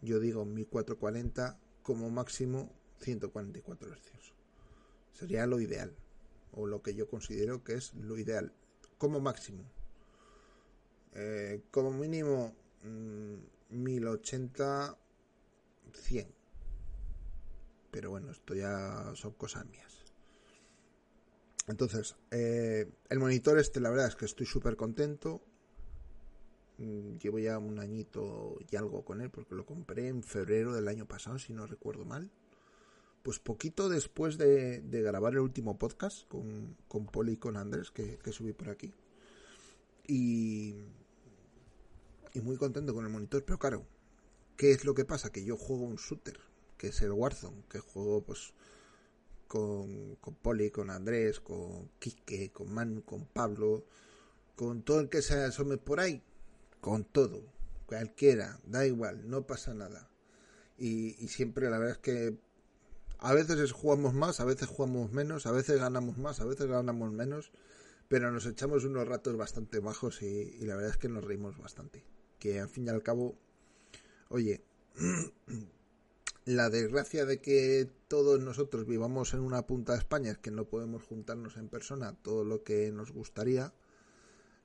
yo 0.00 0.20
digo 0.20 0.44
1440 0.44 1.58
como 1.82 2.10
máximo 2.10 2.72
144 3.00 3.90
Hz. 3.90 4.32
Sería 5.12 5.46
lo 5.46 5.60
ideal, 5.60 5.94
o 6.52 6.66
lo 6.66 6.82
que 6.82 6.94
yo 6.94 7.08
considero 7.08 7.64
que 7.64 7.74
es 7.74 7.94
lo 7.94 8.16
ideal, 8.18 8.52
como 8.96 9.20
máximo. 9.20 9.64
Eh, 11.14 11.62
como 11.70 11.90
mínimo 11.90 12.54
mmm, 12.84 13.36
1080 13.70 14.96
100. 15.92 16.34
Pero 17.90 18.10
bueno, 18.10 18.30
esto 18.30 18.54
ya 18.54 19.12
son 19.14 19.32
cosas 19.32 19.66
mías. 19.66 19.98
Entonces, 21.68 22.16
eh, 22.30 22.90
el 23.10 23.18
monitor 23.18 23.58
este, 23.58 23.80
la 23.80 23.90
verdad 23.90 24.08
es 24.08 24.16
que 24.16 24.24
estoy 24.24 24.46
súper 24.46 24.76
contento. 24.76 25.42
Mm, 26.78 27.18
llevo 27.18 27.38
ya 27.38 27.58
un 27.58 27.78
añito 27.78 28.58
y 28.70 28.76
algo 28.76 29.04
con 29.04 29.20
él 29.20 29.30
porque 29.30 29.54
lo 29.54 29.66
compré 29.66 30.08
en 30.08 30.22
febrero 30.22 30.72
del 30.72 30.88
año 30.88 31.06
pasado, 31.06 31.38
si 31.38 31.52
no 31.52 31.66
recuerdo 31.66 32.04
mal. 32.04 32.30
Pues 33.22 33.38
poquito 33.38 33.88
después 33.88 34.38
de, 34.38 34.80
grabar 34.90 35.34
el 35.34 35.40
último 35.40 35.78
podcast 35.78 36.26
con, 36.28 36.76
con 36.88 37.06
Poli 37.06 37.32
y 37.32 37.36
con 37.36 37.56
Andrés 37.56 37.90
que, 37.90 38.18
que 38.18 38.32
subí 38.32 38.52
por 38.52 38.70
aquí. 38.70 38.94
Y, 40.06 40.74
y 42.32 42.40
muy 42.40 42.56
contento 42.56 42.94
con 42.94 43.04
el 43.04 43.12
monitor, 43.12 43.44
pero 43.44 43.58
claro, 43.58 43.84
¿Qué 44.58 44.72
es 44.72 44.84
lo 44.84 44.92
que 44.92 45.04
pasa? 45.04 45.30
Que 45.30 45.44
yo 45.44 45.56
juego 45.56 45.84
un 45.84 45.94
shooter, 45.94 46.36
que 46.78 46.88
es 46.88 47.00
el 47.02 47.12
Warzone, 47.12 47.62
que 47.70 47.78
juego 47.78 48.24
pues 48.24 48.54
con, 49.46 50.16
con 50.16 50.34
Poli, 50.34 50.72
con 50.72 50.90
Andrés, 50.90 51.38
con 51.38 51.88
Quique, 52.00 52.50
con 52.50 52.74
Manu, 52.74 53.04
con 53.04 53.24
Pablo, 53.26 53.84
con 54.56 54.82
todo 54.82 54.98
el 54.98 55.08
que 55.10 55.22
se 55.22 55.34
asome 55.44 55.76
por 55.76 56.00
ahí, 56.00 56.24
con 56.80 57.04
todo, 57.04 57.44
cualquiera, 57.86 58.58
da 58.66 58.84
igual, 58.84 59.30
no 59.30 59.46
pasa 59.46 59.74
nada. 59.74 60.10
Y, 60.76 61.12
siempre 61.28 61.70
la 61.70 61.78
verdad 61.78 61.94
es 61.94 62.02
que 62.02 62.36
a 63.20 63.34
veces 63.34 63.70
jugamos 63.70 64.12
más, 64.12 64.40
a 64.40 64.44
veces 64.44 64.66
jugamos 64.66 65.12
menos, 65.12 65.46
a 65.46 65.52
veces 65.52 65.78
ganamos 65.78 66.18
más, 66.18 66.40
a 66.40 66.44
veces 66.44 66.66
ganamos 66.66 67.12
menos, 67.12 67.52
pero 68.08 68.32
nos 68.32 68.44
echamos 68.44 68.82
unos 68.82 69.06
ratos 69.06 69.36
bastante 69.36 69.78
bajos 69.78 70.20
y, 70.22 70.26
y 70.26 70.66
la 70.66 70.74
verdad 70.74 70.90
es 70.90 70.96
que 70.96 71.08
nos 71.08 71.22
reímos 71.22 71.56
bastante. 71.58 72.04
Que 72.40 72.58
al 72.58 72.68
fin 72.68 72.86
y 72.86 72.90
al 72.90 73.04
cabo 73.04 73.38
Oye, 74.30 74.62
la 76.44 76.68
desgracia 76.68 77.24
de 77.24 77.40
que 77.40 77.90
todos 78.08 78.40
nosotros 78.40 78.86
vivamos 78.86 79.32
en 79.32 79.40
una 79.40 79.66
punta 79.66 79.92
de 79.92 80.00
España 80.00 80.32
es 80.32 80.38
que 80.38 80.50
no 80.50 80.66
podemos 80.66 81.02
juntarnos 81.02 81.56
en 81.56 81.70
persona 81.70 82.14
todo 82.20 82.44
lo 82.44 82.62
que 82.62 82.92
nos 82.92 83.10
gustaría, 83.10 83.72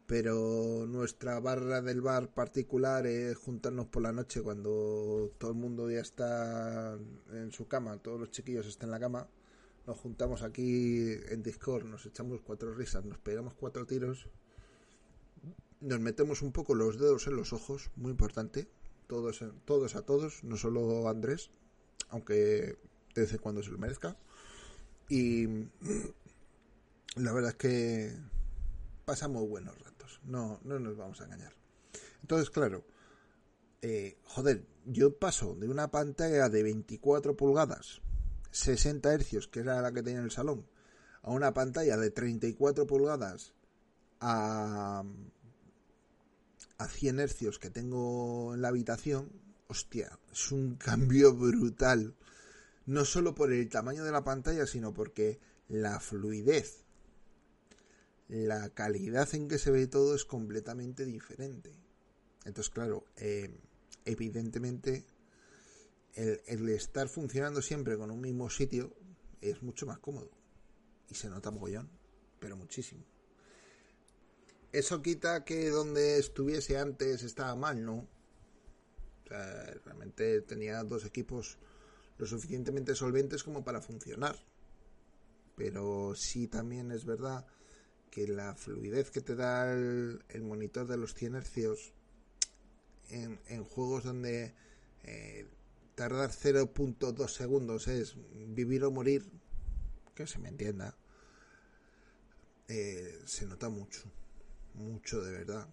pero 0.05 0.85
nuestra 0.85 1.39
barra 1.39 1.81
del 1.81 2.01
bar 2.01 2.33
particular 2.33 3.07
es 3.07 3.37
juntarnos 3.37 3.87
por 3.87 4.03
la 4.03 4.11
noche 4.11 4.41
cuando 4.41 5.31
todo 5.37 5.51
el 5.51 5.57
mundo 5.57 5.89
ya 5.89 6.01
está 6.01 6.99
en 7.31 7.53
su 7.53 7.65
cama, 7.65 7.97
todos 7.99 8.19
los 8.19 8.31
chiquillos 8.31 8.67
están 8.67 8.89
en 8.89 8.91
la 8.91 8.99
cama, 8.99 9.29
nos 9.87 9.97
juntamos 9.97 10.41
aquí 10.41 11.13
en 11.29 11.41
Discord, 11.41 11.85
nos 11.85 12.05
echamos 12.05 12.41
cuatro 12.41 12.73
risas, 12.73 13.05
nos 13.05 13.17
pegamos 13.17 13.53
cuatro 13.53 13.85
tiros, 13.85 14.27
nos 15.79 16.01
metemos 16.01 16.41
un 16.41 16.51
poco 16.51 16.75
los 16.75 16.99
dedos 16.99 17.27
en 17.27 17.37
los 17.37 17.53
ojos, 17.53 17.91
muy 17.95 18.11
importante, 18.11 18.67
todos, 19.13 19.45
todos 19.65 19.95
a 19.95 20.01
todos, 20.01 20.43
no 20.43 20.57
solo 20.57 21.07
Andrés, 21.07 21.51
aunque 22.09 22.33
de 23.13 23.21
vez 23.21 23.31
en 23.31 23.37
cuando 23.37 23.61
se 23.61 23.69
lo 23.69 23.77
merezca. 23.77 24.17
Y 25.07 25.45
la 27.15 27.31
verdad 27.31 27.51
es 27.51 27.57
que 27.57 28.17
pasamos 29.05 29.47
buenos 29.47 29.77
ratos, 29.77 30.19
no, 30.23 30.59
no 30.63 30.79
nos 30.79 30.97
vamos 30.97 31.21
a 31.21 31.25
engañar. 31.25 31.53
Entonces, 32.21 32.49
claro, 32.49 32.83
eh, 33.83 34.17
joder, 34.23 34.65
yo 34.85 35.15
paso 35.15 35.53
de 35.53 35.69
una 35.69 35.91
pantalla 35.91 36.49
de 36.49 36.63
24 36.63 37.37
pulgadas, 37.37 38.01
60 38.49 39.13
hercios, 39.13 39.47
que 39.47 39.59
era 39.59 39.79
la 39.81 39.91
que 39.91 40.01
tenía 40.01 40.19
en 40.19 40.25
el 40.25 40.31
salón, 40.31 40.65
a 41.21 41.29
una 41.29 41.53
pantalla 41.53 41.97
de 41.97 42.09
34 42.09 42.87
pulgadas 42.87 43.53
a 44.19 45.03
a 46.77 46.87
100 46.87 47.19
hercios 47.19 47.59
que 47.59 47.69
tengo 47.69 48.53
en 48.53 48.61
la 48.61 48.69
habitación, 48.69 49.31
hostia, 49.67 50.19
es 50.31 50.51
un 50.51 50.75
cambio 50.77 51.35
brutal. 51.35 52.15
No 52.85 53.05
solo 53.05 53.33
por 53.33 53.51
el 53.51 53.69
tamaño 53.69 54.03
de 54.03 54.11
la 54.11 54.23
pantalla, 54.23 54.67
sino 54.67 54.93
porque 54.93 55.39
la 55.69 55.99
fluidez, 55.99 56.83
la 58.27 58.69
calidad 58.69 59.33
en 59.35 59.47
que 59.47 59.57
se 59.57 59.71
ve 59.71 59.87
todo 59.87 60.15
es 60.15 60.25
completamente 60.25 61.05
diferente. 61.05 61.73
Entonces, 62.45 62.73
claro, 62.73 63.05
eh, 63.15 63.55
evidentemente 64.03 65.05
el, 66.15 66.41
el, 66.47 66.69
estar 66.69 67.07
funcionando 67.07 67.61
siempre 67.61 67.97
con 67.97 68.11
un 68.11 68.19
mismo 68.19 68.49
sitio 68.49 68.93
es 69.39 69.63
mucho 69.63 69.85
más 69.85 69.99
cómodo. 69.99 70.29
Y 71.09 71.15
se 71.15 71.29
nota 71.29 71.51
mogollón, 71.51 71.89
pero 72.39 72.57
muchísimo. 72.57 73.05
Eso 74.73 75.03
quita 75.03 75.45
que 75.45 75.69
donde 75.69 76.17
estuviese 76.17 76.79
antes 76.79 77.21
estaba 77.21 77.55
mal, 77.55 77.85
¿no? 77.85 78.07
O 79.23 79.27
sea, 79.27 79.65
realmente 79.85 80.41
tenía 80.41 80.83
dos 80.83 81.05
equipos 81.05 81.59
lo 82.17 82.25
suficientemente 82.25 82.95
solventes 82.95 83.43
como 83.43 83.63
para 83.63 83.81
funcionar. 83.81 84.35
Pero 85.55 86.15
sí 86.15 86.47
también 86.47 86.91
es 86.91 87.05
verdad 87.05 87.45
que 88.09 88.27
la 88.27 88.55
fluidez 88.55 89.11
que 89.11 89.21
te 89.21 89.35
da 89.35 89.71
el, 89.71 90.41
monitor 90.41 90.87
de 90.87 90.97
los 90.97 91.13
100 91.13 91.35
hercios 91.35 91.93
en, 93.09 93.63
juegos 93.63 94.05
donde 94.05 94.55
eh, 95.03 95.47
tardar 95.93 96.31
0.2 96.31 97.27
segundos 97.27 97.87
es 97.87 98.15
vivir 98.33 98.83
o 98.85 98.91
morir, 98.91 99.29
que 100.15 100.25
se 100.25 100.39
me 100.39 100.49
entienda, 100.49 100.97
eh, 102.67 103.21
se 103.25 103.45
nota 103.45 103.69
mucho, 103.69 104.11
mucho 104.75 105.21
de 105.21 105.31
verdad. 105.31 105.67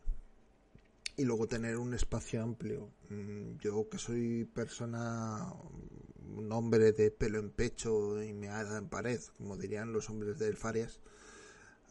Y 1.16 1.24
luego 1.24 1.46
tener 1.46 1.76
un 1.76 1.94
espacio 1.94 2.42
amplio. 2.42 2.90
Mm, 3.08 3.58
yo 3.58 3.88
que 3.88 3.98
soy 3.98 4.44
persona, 4.44 5.52
un 6.36 6.50
hombre 6.52 6.92
de 6.92 7.10
pelo 7.10 7.38
en 7.38 7.50
pecho 7.50 8.22
y 8.22 8.32
me 8.32 8.48
meada 8.48 8.78
en 8.78 8.88
pared, 8.88 9.20
como 9.36 9.56
dirían 9.56 9.92
los 9.92 10.08
hombres 10.10 10.38
del 10.38 10.56
Farias, 10.56 11.00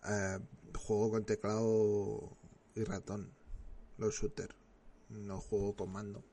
eh, 0.08 0.40
juego 0.78 1.12
con 1.12 1.26
teclado 1.26 2.38
y 2.76 2.84
ratón, 2.84 3.32
los 3.98 4.16
shooters, 4.16 4.56
no 5.10 5.40
juego 5.40 5.76
con 5.76 5.92
mando. 5.92 6.24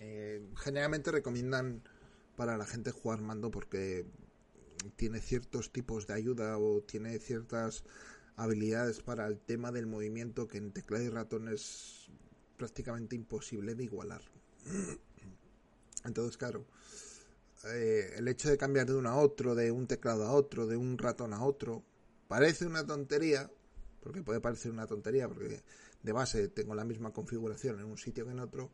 Eh, 0.00 0.44
generalmente 0.56 1.10
recomiendan 1.10 1.82
para 2.36 2.56
la 2.56 2.66
gente 2.66 2.90
jugar 2.90 3.20
mando 3.20 3.50
porque 3.50 4.06
tiene 4.96 5.20
ciertos 5.20 5.70
tipos 5.70 6.06
de 6.06 6.14
ayuda 6.14 6.58
o 6.58 6.80
tiene 6.82 7.18
ciertas 7.18 7.84
habilidades 8.36 9.00
para 9.00 9.26
el 9.26 9.38
tema 9.38 9.72
del 9.72 9.86
movimiento 9.86 10.48
que 10.48 10.58
en 10.58 10.72
teclado 10.72 11.04
y 11.04 11.08
ratón 11.08 11.48
es 11.48 12.10
prácticamente 12.56 13.16
imposible 13.16 13.74
de 13.74 13.84
igualar. 13.84 14.22
Entonces, 16.04 16.36
claro, 16.36 16.66
eh, 17.64 18.14
el 18.16 18.26
hecho 18.28 18.48
de 18.48 18.58
cambiar 18.58 18.86
de 18.86 18.94
uno 18.94 19.10
a 19.10 19.16
otro, 19.16 19.54
de 19.54 19.70
un 19.70 19.86
teclado 19.86 20.24
a 20.24 20.32
otro, 20.32 20.66
de 20.66 20.76
un 20.76 20.98
ratón 20.98 21.32
a 21.32 21.44
otro, 21.44 21.84
parece 22.28 22.66
una 22.66 22.86
tontería, 22.86 23.50
porque 24.00 24.22
puede 24.22 24.40
parecer 24.40 24.72
una 24.72 24.86
tontería, 24.86 25.28
porque 25.28 25.62
de 26.02 26.12
base 26.12 26.48
tengo 26.48 26.74
la 26.74 26.84
misma 26.84 27.12
configuración 27.12 27.78
en 27.78 27.86
un 27.86 27.98
sitio 27.98 28.24
que 28.24 28.32
en 28.32 28.40
otro, 28.40 28.70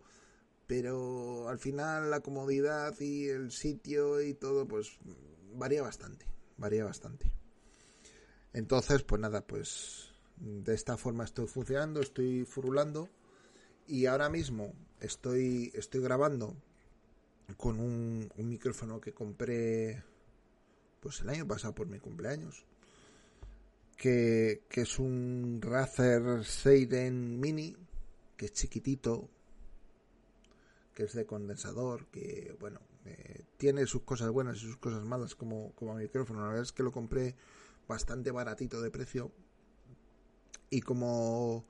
pero 0.67 1.49
al 1.49 1.59
final 1.59 2.11
la 2.11 2.21
comodidad 2.21 2.99
y 3.01 3.29
el 3.29 3.51
sitio 3.51 4.23
y 4.23 4.35
todo 4.35 4.67
pues 4.67 4.99
varía 5.55 5.83
bastante, 5.83 6.27
varía 6.57 6.85
bastante. 6.85 7.31
Entonces, 8.53 9.03
pues 9.03 9.21
nada, 9.21 9.47
pues 9.47 10.11
de 10.37 10.75
esta 10.75 10.97
forma 10.97 11.25
estoy 11.25 11.47
funcionando, 11.47 12.01
estoy 12.01 12.45
furulando 12.45 13.09
y 13.87 14.07
ahora 14.07 14.29
mismo 14.29 14.75
estoy 15.01 15.73
estoy 15.75 16.01
grabando 16.01 16.55
con 17.57 17.81
un, 17.81 18.31
micrófono 18.37 19.01
que 19.01 19.13
compré 19.13 20.03
pues 21.01 21.21
el 21.21 21.31
año 21.31 21.47
pasado 21.47 21.75
por 21.75 21.89
mi 21.89 21.99
cumpleaños 21.99 22.67
que, 23.97 24.63
que 24.69 24.83
es 24.83 24.99
un 24.99 25.61
Razer 25.61 26.45
Seiren 26.45 27.41
Mini 27.41 27.75
que 28.37 28.47
es 28.47 28.53
chiquitito 28.53 29.29
que 30.99 31.05
es 31.05 31.13
de 31.13 31.27
condensador, 31.27 32.07
que 32.07 32.57
bueno, 32.59 32.81
eh, 33.05 33.45
tiene 33.57 33.87
sus 33.87 34.03
cosas 34.03 34.31
buenas 34.31 34.57
y 34.57 34.61
sus 34.63 34.79
cosas 34.79 35.05
malas 35.05 35.37
como, 35.37 35.71
como 35.77 35.95
micrófono. 35.95 36.41
La 36.41 36.49
verdad 36.49 36.65
es 36.65 36.73
que 36.73 36.83
lo 36.83 36.91
compré 36.91 37.37
bastante 37.89 38.31
baratito 38.31 38.81
de 38.81 38.91
precio. 38.91 39.33
Y 40.71 40.83
como 40.83 41.67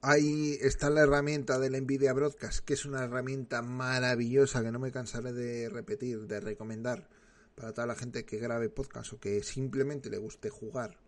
ahí 0.00 0.58
está 0.60 0.90
la 0.90 1.02
herramienta 1.02 1.58
de 1.58 1.70
la 1.70 1.80
Nvidia 1.80 2.12
Broadcast, 2.12 2.64
que 2.64 2.74
es 2.74 2.84
una 2.84 3.04
herramienta 3.04 3.62
maravillosa 3.62 4.62
que 4.62 4.72
no 4.72 4.78
me 4.78 4.92
cansaré 4.92 5.32
de 5.32 5.68
repetir, 5.68 6.26
de 6.26 6.40
recomendar 6.40 7.08
para 7.54 7.72
toda 7.72 7.86
la 7.86 7.94
gente 7.94 8.24
que 8.24 8.38
grabe 8.38 8.68
podcast 8.68 9.12
o 9.12 9.20
que 9.20 9.42
simplemente 9.42 10.10
le 10.10 10.18
guste 10.18 10.50
jugar 10.50 10.98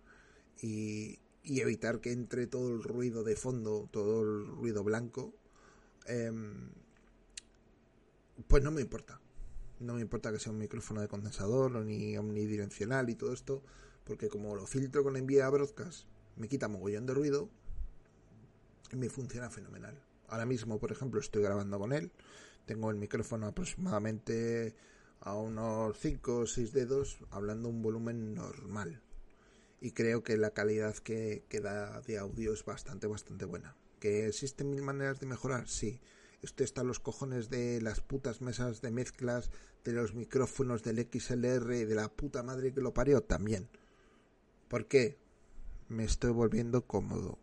y, 0.62 1.18
evitar 1.44 2.00
que 2.00 2.12
entre 2.12 2.46
todo 2.46 2.68
el 2.68 2.82
ruido 2.82 3.24
de 3.24 3.34
fondo, 3.34 3.88
todo 3.90 4.22
el 4.22 4.46
ruido 4.46 4.84
blanco. 4.84 5.34
Eh, 6.06 6.30
pues 8.46 8.62
no 8.62 8.70
me 8.70 8.82
importa. 8.82 9.20
No 9.80 9.94
me 9.94 10.02
importa 10.02 10.30
que 10.30 10.38
sea 10.38 10.52
un 10.52 10.58
micrófono 10.58 11.00
de 11.00 11.08
condensador 11.08 11.74
o 11.74 11.82
ni 11.82 12.14
omnidireccional 12.18 13.08
y 13.08 13.14
todo 13.14 13.32
esto, 13.32 13.62
porque 14.04 14.28
como 14.28 14.54
lo 14.54 14.66
filtro 14.66 15.02
con 15.02 15.16
envía 15.16 15.46
a 15.46 15.50
broadcast, 15.50 16.06
me 16.36 16.48
quita 16.48 16.68
mogollón 16.68 17.06
de 17.06 17.14
ruido 17.14 17.48
y 18.92 18.96
me 18.96 19.08
funciona 19.08 19.48
fenomenal. 19.48 19.98
Ahora 20.28 20.44
mismo, 20.44 20.78
por 20.78 20.92
ejemplo, 20.92 21.18
estoy 21.18 21.42
grabando 21.42 21.78
con 21.78 21.94
él. 21.94 22.12
Tengo 22.66 22.90
el 22.90 22.96
micrófono 22.96 23.46
aproximadamente 23.46 24.76
a 25.20 25.34
unos 25.34 25.98
5 25.98 26.36
o 26.40 26.46
6 26.46 26.72
dedos, 26.72 27.18
hablando 27.30 27.70
un 27.70 27.80
volumen 27.80 28.34
normal. 28.34 29.00
Y 29.80 29.92
creo 29.92 30.22
que 30.22 30.36
la 30.36 30.50
calidad 30.50 30.94
que, 30.98 31.46
que 31.48 31.60
da 31.60 32.02
de 32.02 32.18
audio 32.18 32.52
es 32.52 32.66
bastante, 32.66 33.06
bastante 33.06 33.46
buena. 33.46 33.74
¿Que 33.98 34.26
existen 34.26 34.70
mil 34.70 34.82
maneras 34.82 35.20
de 35.20 35.26
mejorar? 35.26 35.68
Sí 35.68 36.00
esto 36.42 36.64
está 36.64 36.82
los 36.82 37.00
cojones 37.00 37.50
de 37.50 37.80
las 37.82 38.00
putas 38.00 38.40
mesas 38.40 38.80
de 38.80 38.90
mezclas, 38.90 39.50
de 39.84 39.92
los 39.92 40.14
micrófonos 40.14 40.82
del 40.82 40.98
XLR 40.98 41.74
y 41.74 41.84
de 41.84 41.94
la 41.94 42.08
puta 42.08 42.42
madre 42.42 42.72
que 42.72 42.80
lo 42.80 42.94
parió 42.94 43.22
también. 43.22 43.68
¿Por 44.68 44.86
qué? 44.86 45.18
Me 45.88 46.04
estoy 46.04 46.30
volviendo 46.30 46.86
cómodo. 46.86 47.38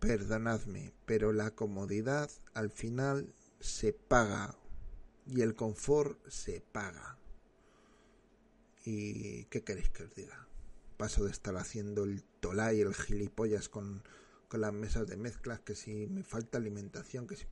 Perdonadme, 0.00 0.92
pero 1.06 1.32
la 1.32 1.52
comodidad 1.52 2.30
al 2.54 2.70
final 2.70 3.34
se 3.60 3.92
paga 3.92 4.54
y 5.26 5.40
el 5.42 5.54
confort 5.54 6.18
se 6.28 6.60
paga. 6.60 7.18
¿Y 8.84 9.44
qué 9.44 9.62
queréis 9.62 9.90
que 9.90 10.04
os 10.04 10.14
diga? 10.14 10.46
Paso 10.96 11.24
de 11.24 11.30
estar 11.30 11.56
haciendo 11.56 12.04
el 12.04 12.22
tolá 12.40 12.72
y 12.72 12.80
el 12.80 12.94
gilipollas 12.94 13.68
con 13.68 14.02
con 14.48 14.62
las 14.62 14.72
mesas 14.72 15.06
de 15.06 15.16
mezclas, 15.16 15.60
que 15.60 15.74
si 15.74 16.06
me 16.06 16.24
falta 16.24 16.58
alimentación, 16.58 17.26
que 17.26 17.36
si... 17.36 17.46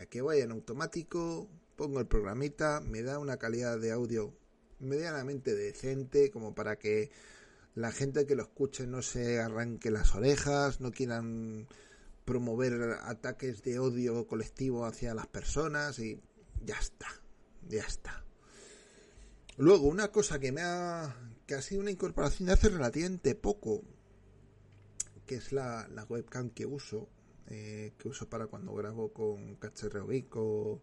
Aquí 0.00 0.20
voy 0.20 0.40
en 0.40 0.50
automático, 0.50 1.48
pongo 1.74 2.00
el 2.00 2.06
programita, 2.06 2.80
me 2.80 3.02
da 3.02 3.18
una 3.18 3.38
calidad 3.38 3.78
de 3.78 3.92
audio 3.92 4.34
medianamente 4.78 5.54
decente, 5.54 6.30
como 6.30 6.54
para 6.54 6.78
que 6.78 7.10
la 7.74 7.92
gente 7.92 8.26
que 8.26 8.34
lo 8.34 8.42
escuche 8.42 8.86
no 8.86 9.00
se 9.00 9.40
arranque 9.40 9.90
las 9.90 10.14
orejas, 10.14 10.80
no 10.80 10.92
quieran 10.92 11.66
promover 12.26 12.98
ataques 13.02 13.62
de 13.62 13.78
odio 13.78 14.26
colectivo 14.26 14.84
hacia 14.84 15.14
las 15.14 15.26
personas 15.28 15.98
y 15.98 16.20
ya 16.62 16.76
está, 16.76 17.06
ya 17.68 17.84
está. 17.84 18.24
Luego, 19.56 19.86
una 19.86 20.08
cosa 20.08 20.38
que 20.38 20.52
me 20.52 20.60
ha, 20.60 21.16
que 21.46 21.54
ha 21.54 21.62
sido 21.62 21.80
una 21.80 21.90
incorporación 21.90 22.46
de 22.46 22.52
hace 22.52 22.68
relativamente 22.68 23.34
poco, 23.34 23.82
que 25.26 25.36
es 25.36 25.52
la, 25.52 25.88
webcam 26.08 26.50
que 26.50 26.64
uso, 26.64 27.08
eh, 27.48 27.92
que 27.98 28.08
uso 28.08 28.28
para 28.28 28.46
cuando 28.46 28.72
grabo 28.74 29.12
con 29.12 29.56
Cacharreo 29.56 30.06
Geek 30.06 30.36
o 30.36 30.80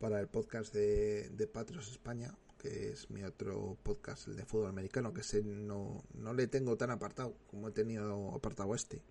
para 0.00 0.18
el 0.20 0.28
podcast 0.28 0.72
de, 0.74 1.28
de 1.30 1.46
Patrios 1.46 1.90
España, 1.90 2.34
que 2.58 2.90
es 2.90 3.10
mi 3.10 3.22
otro 3.22 3.76
podcast, 3.82 4.28
el 4.28 4.36
de 4.36 4.44
fútbol 4.44 4.68
americano, 4.68 5.12
que 5.12 5.22
sé, 5.22 5.42
no, 5.42 6.02
no 6.14 6.32
le 6.32 6.48
tengo 6.48 6.76
tan 6.76 6.90
apartado 6.90 7.36
como 7.50 7.68
he 7.68 7.72
tenido 7.72 8.34
apartado 8.34 8.74
este. 8.74 9.02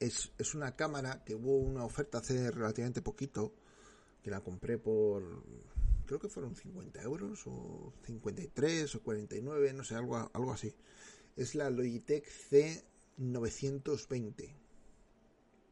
Es, 0.00 0.32
es 0.38 0.54
una 0.54 0.74
cámara 0.74 1.22
que 1.24 1.34
hubo 1.34 1.56
una 1.56 1.84
oferta 1.84 2.18
hace 2.18 2.50
relativamente 2.50 3.02
poquito, 3.02 3.54
que 4.22 4.30
la 4.30 4.40
compré 4.40 4.78
por, 4.78 5.42
creo 6.06 6.18
que 6.18 6.28
fueron 6.28 6.56
50 6.56 7.02
euros, 7.02 7.46
o 7.46 7.92
53 8.04 8.94
o 8.94 9.02
49, 9.02 9.72
no 9.74 9.84
sé, 9.84 9.94
algo, 9.94 10.30
algo 10.32 10.52
así 10.52 10.74
es 11.36 11.54
la 11.54 11.70
Logitech 11.70 12.26
C920. 13.18 14.54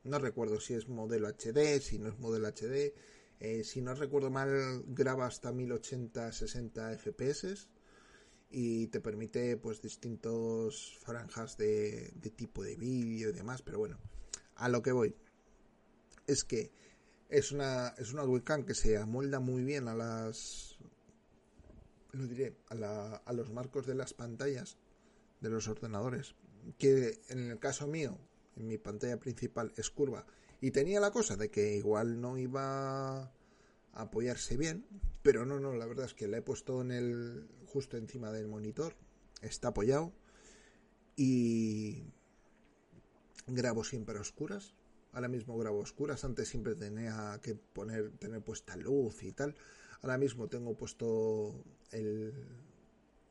No 0.05 0.19
recuerdo 0.19 0.61
si 0.61 0.75
es 0.75 0.89
modelo 0.89 1.29
HD, 1.29 1.81
si 1.81 1.99
no 1.99 2.11
es 2.11 2.19
modelo 2.19 2.49
HD. 2.49 2.93
Eh, 3.41 3.65
si 3.65 3.81
no 3.81 3.95
recuerdo 3.95 4.31
mal, 4.31 4.85
graba 4.87 5.27
hasta 5.27 5.51
1080-60 5.53 6.99
FPS 6.99 7.69
y 8.51 8.87
te 8.89 9.01
permite 9.01 9.57
pues 9.57 9.81
distintos 9.83 10.97
franjas 11.01 11.57
de, 11.57 12.13
tipo 12.37 12.63
de 12.63 12.77
vídeo 12.77 13.31
y 13.31 13.33
demás. 13.33 13.63
Pero 13.63 13.79
bueno, 13.79 13.99
a 14.57 14.69
lo 14.69 14.83
que 14.83 14.93
voy 14.93 15.17
es 16.27 16.45
que 16.45 16.71
es 17.31 17.53
una, 17.53 17.95
es 17.99 18.13
una 18.13 18.25
webcam 18.25 18.65
que 18.65 18.75
se 18.75 18.99
amolda 18.99 19.41
muy 19.41 19.65
bien 19.65 19.89
a 19.89 19.95
las 19.95 20.77
lo 22.13 22.29
diré 22.29 22.55
a, 22.69 23.23
a 23.25 23.33
los 23.33 23.51
marcos 23.51 23.87
de 23.87 23.95
las 23.97 24.15
pantallas 24.15 24.79
de 25.45 25.51
los 25.51 25.69
ordenadores, 25.69 26.35
que 26.79 27.21
en 27.29 27.51
el 27.51 27.59
caso 27.59 27.87
mío, 27.87 28.19
en 28.57 28.67
mi 28.67 28.79
pantalla 28.79 29.21
principal 29.21 29.73
es 29.77 29.91
curva, 29.91 30.27
y 30.61 30.71
tenía 30.71 30.99
la 30.99 31.11
cosa 31.11 31.37
de 31.37 31.51
que 31.51 31.77
igual 31.77 32.21
no 32.21 32.39
iba 32.39 33.23
a 33.23 33.33
apoyarse 33.93 34.57
bien, 34.57 34.87
pero 35.23 35.45
no, 35.45 35.61
no, 35.61 35.75
la 35.75 35.87
verdad 35.87 36.07
es 36.07 36.15
que 36.15 36.27
la 36.27 36.39
he 36.39 36.43
puesto 36.43 36.81
en 36.81 36.91
el 36.91 37.47
justo 37.67 37.97
encima 37.97 38.33
del 38.33 38.49
monitor, 38.49 38.95
está 39.43 39.69
apoyado 39.69 40.13
y 41.17 42.03
grabo 43.47 43.85
siempre 43.85 44.17
a 44.17 44.23
oscuras, 44.23 44.75
Ahora 45.15 45.29
mismo 45.29 45.57
grabo 45.57 45.79
oscuras. 45.79 46.25
Antes 46.25 46.49
siempre 46.49 46.75
tenía 46.75 47.39
que 47.41 47.55
poner, 47.55 48.11
tener 48.19 48.43
puesta 48.43 48.77
luz 48.77 49.23
y 49.23 49.31
tal. 49.31 49.55
Ahora 50.03 50.19
mismo 50.19 50.49
tengo 50.49 50.77
puesto 50.77 51.65
el, 51.93 52.35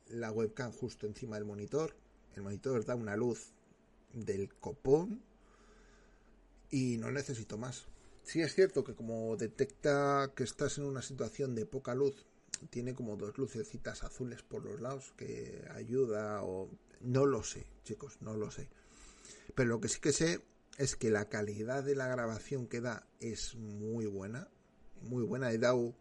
la 0.07 0.31
webcam 0.31 0.71
justo 0.71 1.05
encima 1.07 1.35
del 1.35 1.45
monitor. 1.45 1.93
El 2.35 2.43
monitor 2.43 2.83
da 2.85 2.95
una 2.95 3.15
luz 3.15 3.51
del 4.13 4.53
copón 4.55 5.21
y 6.69 6.97
no 6.97 7.11
necesito 7.11 7.57
más. 7.57 7.85
Sí 8.23 8.41
es 8.41 8.55
cierto 8.55 8.83
que 8.83 8.95
como 8.95 9.35
detecta 9.35 10.31
que 10.35 10.43
estás 10.43 10.77
en 10.77 10.85
una 10.85 11.01
situación 11.01 11.55
de 11.55 11.65
poca 11.65 11.93
luz, 11.93 12.25
tiene 12.69 12.93
como 12.93 13.17
dos 13.17 13.37
lucecitas 13.37 14.03
azules 14.03 14.41
por 14.41 14.63
los 14.63 14.79
lados 14.79 15.13
que 15.17 15.67
ayuda 15.75 16.41
o 16.43 16.69
no 17.01 17.25
lo 17.25 17.43
sé, 17.43 17.65
chicos, 17.83 18.17
no 18.21 18.35
lo 18.35 18.49
sé. 18.49 18.69
Pero 19.55 19.69
lo 19.69 19.81
que 19.81 19.89
sí 19.89 19.99
que 19.99 20.13
sé 20.13 20.41
es 20.77 20.95
que 20.95 21.09
la 21.09 21.29
calidad 21.29 21.83
de 21.83 21.95
la 21.95 22.07
grabación 22.07 22.67
que 22.67 22.81
da 22.81 23.05
es 23.19 23.55
muy 23.55 24.05
buena, 24.05 24.47
muy 25.01 25.23
buena. 25.23 25.51
He 25.51 25.57
dado 25.57 25.93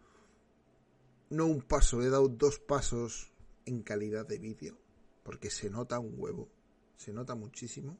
no 1.31 1.47
un 1.47 1.62
paso, 1.62 2.03
he 2.03 2.09
dado 2.09 2.29
dos 2.29 2.59
pasos 2.59 3.33
en 3.66 3.83
calidad 3.83 4.27
de 4.27 4.38
vídeo, 4.38 4.77
porque 5.22 5.50
se 5.50 5.70
nota 5.70 5.98
un 5.98 6.14
huevo, 6.16 6.48
se 6.96 7.12
nota 7.12 7.35
muchísimo. 7.35 7.98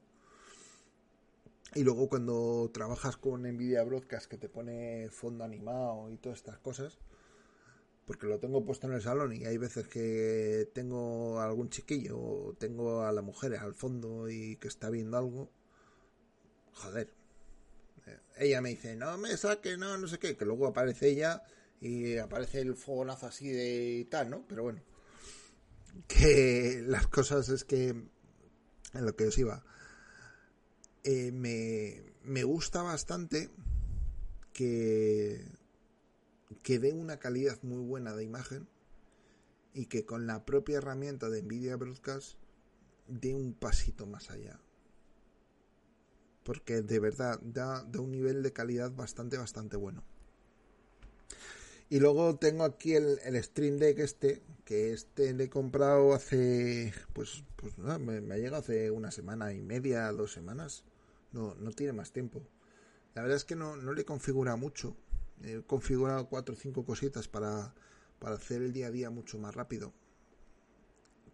Y 1.75 1.83
luego 1.83 2.07
cuando 2.07 2.69
trabajas 2.73 3.17
con 3.17 3.43
Nvidia 3.43 3.83
Broadcast 3.83 4.27
que 4.27 4.37
te 4.37 4.49
pone 4.49 5.09
fondo 5.09 5.43
animado 5.43 6.11
y 6.11 6.17
todas 6.17 6.37
estas 6.37 6.59
cosas, 6.59 6.99
porque 8.05 8.27
lo 8.27 8.39
tengo 8.39 8.63
puesto 8.63 8.87
en 8.87 8.93
el 8.93 9.01
salón 9.01 9.33
y 9.33 9.45
hay 9.45 9.57
veces 9.57 9.87
que 9.87 10.69
tengo 10.73 11.39
algún 11.39 11.69
chiquillo 11.69 12.19
o 12.19 12.53
tengo 12.53 13.03
a 13.03 13.11
la 13.11 13.21
mujer 13.21 13.55
al 13.55 13.73
fondo 13.73 14.29
y 14.29 14.57
que 14.57 14.67
está 14.67 14.89
viendo 14.89 15.17
algo, 15.17 15.49
joder. 16.73 17.11
Eh, 18.05 18.19
ella 18.37 18.61
me 18.61 18.69
dice, 18.69 18.95
no 18.95 19.17
me 19.17 19.35
saque, 19.37 19.77
no, 19.77 19.97
no 19.97 20.07
sé 20.07 20.19
qué, 20.19 20.35
que 20.35 20.45
luego 20.45 20.67
aparece 20.67 21.09
ella 21.09 21.43
y 21.79 22.17
aparece 22.17 22.61
el 22.61 22.75
fogonazo 22.75 23.27
así 23.27 23.49
de 23.49 24.05
tal, 24.11 24.29
¿no? 24.29 24.45
Pero 24.47 24.63
bueno, 24.63 24.81
que 26.07 26.83
las 26.85 27.07
cosas 27.07 27.49
es 27.49 27.63
que 27.63 27.89
en 27.89 29.05
lo 29.05 29.15
que 29.15 29.27
os 29.27 29.37
iba 29.37 29.63
eh, 31.03 31.31
me, 31.31 32.43
gusta 32.43 32.81
bastante 32.81 33.49
que, 34.53 35.45
que 36.61 36.79
dé 36.79 36.93
una 36.93 37.17
calidad 37.17 37.61
muy 37.63 37.81
buena 37.83 38.15
de 38.15 38.23
imagen 38.23 38.67
y 39.73 39.87
que 39.87 40.05
con 40.05 40.27
la 40.27 40.45
propia 40.45 40.77
herramienta 40.77 41.29
de 41.29 41.41
Nvidia 41.41 41.75
Broadcast 41.75 42.37
dé 43.07 43.33
un 43.33 43.53
pasito 43.53 44.05
más 44.05 44.29
allá. 44.29 44.59
Porque 46.43 46.81
de 46.81 46.99
verdad 46.99 47.39
da, 47.41 47.83
da 47.83 47.99
un 47.99 48.11
nivel 48.11 48.43
de 48.43 48.53
calidad 48.53 48.91
bastante, 48.91 49.37
bastante 49.37 49.75
bueno. 49.75 50.03
Y 51.93 51.99
luego 51.99 52.37
tengo 52.37 52.63
aquí 52.63 52.95
el, 52.95 53.19
el 53.23 53.43
Stream 53.43 53.77
Deck 53.77 53.99
este, 53.99 54.41
que 54.65 54.93
este 54.93 55.31
le 55.31 55.43
he 55.43 55.49
comprado 55.51 56.15
hace, 56.15 56.91
pues, 57.13 57.43
pues 57.55 57.77
me, 57.77 58.19
me 58.19 58.33
ha 58.33 58.37
llegado 58.39 58.63
hace 58.63 58.89
una 58.89 59.11
semana 59.11 59.53
y 59.53 59.61
media, 59.61 60.11
dos 60.11 60.33
semanas. 60.33 60.85
No, 61.33 61.53
no 61.53 61.69
tiene 61.69 61.93
más 61.93 62.11
tiempo. 62.11 62.41
La 63.13 63.21
verdad 63.21 63.37
es 63.37 63.45
que 63.45 63.55
no, 63.55 63.75
no 63.75 63.93
le 63.93 64.05
configura 64.05 64.55
mucho. 64.55 64.97
He 65.43 65.61
configurado 65.61 66.29
cuatro 66.29 66.55
o 66.55 66.57
cinco 66.57 66.83
cositas 66.83 67.27
para, 67.27 67.75
para 68.17 68.37
hacer 68.37 68.63
el 68.63 68.73
día 68.73 68.87
a 68.87 68.91
día 68.91 69.11
mucho 69.11 69.37
más 69.37 69.53
rápido. 69.53 69.93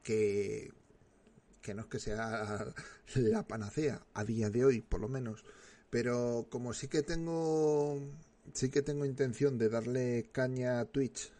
Que, 0.04 0.74
que 1.62 1.74
no 1.74 1.84
es 1.84 1.88
que 1.88 2.00
sea 2.00 2.74
la 3.16 3.48
panacea, 3.48 4.06
a 4.14 4.26
día 4.26 4.50
de 4.50 4.66
hoy 4.66 4.82
por 4.82 5.00
lo 5.00 5.08
menos. 5.08 5.46
Pero 5.90 6.48
como 6.50 6.74
sí 6.74 6.90
que 6.90 7.02
tengo 7.02 7.98
sí 8.54 8.70
que 8.70 8.82
tengo 8.82 9.06
intención 9.06 9.58
de 9.58 9.70
darle 9.70 10.30
caña 10.32 10.80
a 10.80 10.86
Twitch. 10.86 11.32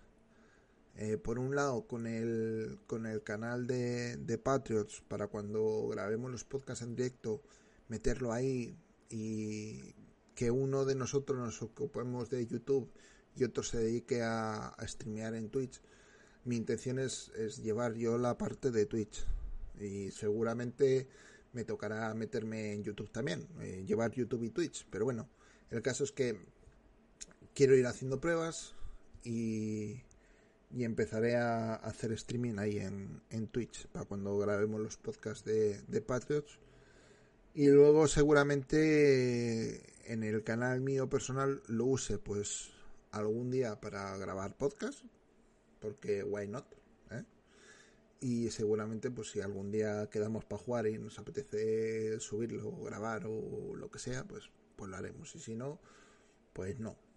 Eh, 0.96 1.18
por 1.18 1.40
un 1.40 1.56
lado 1.56 1.88
con 1.88 2.08
el, 2.08 2.80
con 2.86 3.06
el 3.06 3.24
canal 3.24 3.68
de, 3.68 4.18
de 4.18 4.38
Patriots 4.38 5.02
para 5.08 5.28
cuando 5.28 5.88
grabemos 5.88 6.30
los 6.30 6.44
podcasts 6.44 6.84
en 6.84 6.96
directo 6.96 7.42
meterlo 7.88 8.34
ahí 8.34 8.76
y 9.10 9.96
que 10.36 10.52
uno 10.52 10.86
de 10.86 10.96
nosotros 10.96 11.38
nos 11.38 11.62
ocupemos 11.62 12.30
de 12.30 12.46
YouTube 12.46 12.90
y 13.36 13.44
otro 13.44 13.64
se 13.64 13.78
dedique 13.78 14.22
a, 14.22 14.76
streamear 14.88 15.36
en 15.36 15.50
Twitch. 15.50 15.82
Mi 16.46 16.56
intención 16.56 17.00
es, 17.00 17.32
llevar 17.62 17.96
yo 17.96 18.18
la 18.18 18.38
parte 18.38 18.72
de 18.72 18.86
Twitch 18.86 19.26
y 19.80 20.12
seguramente 20.12 21.08
me 21.54 21.64
tocará 21.64 22.14
meterme 22.14 22.74
en 22.74 22.84
YouTube 22.84 23.12
también, 23.12 23.48
eh, 23.62 23.84
llevar 23.86 24.12
YouTube 24.12 24.44
y 24.44 24.50
Twitch, 24.52 24.86
pero 24.90 25.06
bueno, 25.06 25.30
el 25.72 25.82
caso 25.82 26.04
es 26.04 26.12
que 26.12 26.40
quiero 27.60 27.76
ir 27.76 27.88
haciendo 27.88 28.22
pruebas 28.22 28.74
y, 29.22 30.02
y 30.72 30.86
empezaré 30.86 31.36
a 31.36 31.76
hacer 31.76 32.14
streaming 32.14 32.58
ahí 32.58 32.78
en, 32.78 33.22
en 33.32 33.48
Twitch 33.48 33.86
para 33.88 34.06
cuando 34.06 34.38
grabemos 34.38 34.80
los 34.80 34.96
podcasts 34.96 35.44
de, 35.44 35.82
de 35.82 36.00
Patriots 36.00 36.58
y 37.54 37.68
luego 37.68 38.08
seguramente 38.08 39.84
en 40.10 40.24
el 40.24 40.42
canal 40.46 40.80
mío 40.80 41.10
personal 41.10 41.62
lo 41.68 41.84
use 41.84 42.18
pues 42.18 42.70
algún 43.12 43.52
día 43.52 43.82
para 43.82 44.16
grabar 44.16 44.56
podcast, 44.56 45.04
porque 45.82 46.24
why 46.24 46.48
not, 46.48 46.66
¿eh? 47.12 47.26
Y 48.22 48.52
seguramente 48.52 49.12
pues 49.12 49.32
si 49.32 49.42
algún 49.42 49.70
día 49.70 50.10
quedamos 50.10 50.46
para 50.46 50.64
jugar 50.64 50.88
y 50.88 50.98
nos 50.98 51.20
apetece 51.20 52.22
subirlo, 52.22 52.70
o 52.70 52.86
grabar 52.86 53.26
o 53.26 53.76
lo 53.76 53.92
que 53.92 54.00
sea, 54.00 54.24
pues, 54.24 54.50
pues 54.78 54.90
lo 54.90 54.96
haremos. 54.96 55.36
Y 55.36 55.40
si 55.40 55.56
no, 55.56 55.78
pues 56.54 56.80
no. 56.80 57.09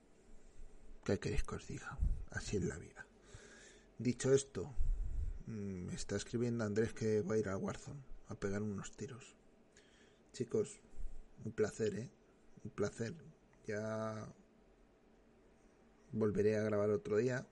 ¿Qué 1.04 1.18
queréis 1.18 1.42
que 1.42 1.56
os 1.56 1.66
diga? 1.66 1.98
Así 2.30 2.58
es 2.58 2.64
la 2.64 2.78
vida. 2.78 3.04
Dicho 3.98 4.32
esto, 4.32 4.72
mm, 5.46 5.86
me 5.86 5.94
está 5.94 6.14
escribiendo 6.14 6.64
Andrés 6.64 6.92
que 6.92 7.22
va 7.22 7.34
a 7.34 7.38
ir 7.38 7.48
a 7.48 7.56
Warzone 7.56 8.00
a 8.28 8.36
pegar 8.36 8.62
unos 8.62 8.92
tiros. 8.96 9.34
Chicos, 10.32 10.80
un 11.44 11.52
placer, 11.52 11.94
¿eh? 11.98 12.10
Un 12.64 12.70
placer. 12.70 13.14
Ya 13.66 14.32
volveré 16.12 16.56
a 16.56 16.62
grabar 16.62 16.90
otro 16.90 17.16
día 17.16 17.46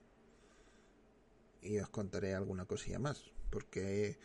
y 1.61 1.77
os 1.79 1.89
contaré 1.89 2.33
alguna 2.33 2.65
cosilla 2.65 2.99
más. 2.99 3.31
Porque 3.49 4.17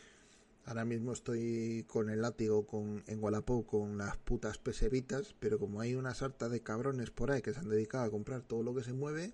ahora 0.67 0.85
mismo 0.85 1.13
estoy 1.13 1.85
con 1.89 2.11
el 2.11 2.23
látigo 2.23 2.67
con, 2.67 3.05
en 3.07 3.23
Wallapop 3.23 3.67
con 3.67 3.97
las 3.97 4.17
putas 4.19 4.59
pesevitas, 4.59 5.35
pero 5.39 5.59
como 5.59 5.81
hay 5.81 5.95
una 5.95 6.15
sarta 6.15 6.49
de 6.49 6.61
cabrones 6.61 7.11
por 7.11 7.31
ahí 7.31 7.41
que 7.41 7.55
se 7.55 7.61
han 7.61 7.69
dedicado 7.69 8.05
a 8.05 8.11
comprar 8.11 8.43
todo 8.43 8.63
lo 8.65 8.75
que 8.75 8.83
se 8.83 8.93
mueve, 8.93 9.33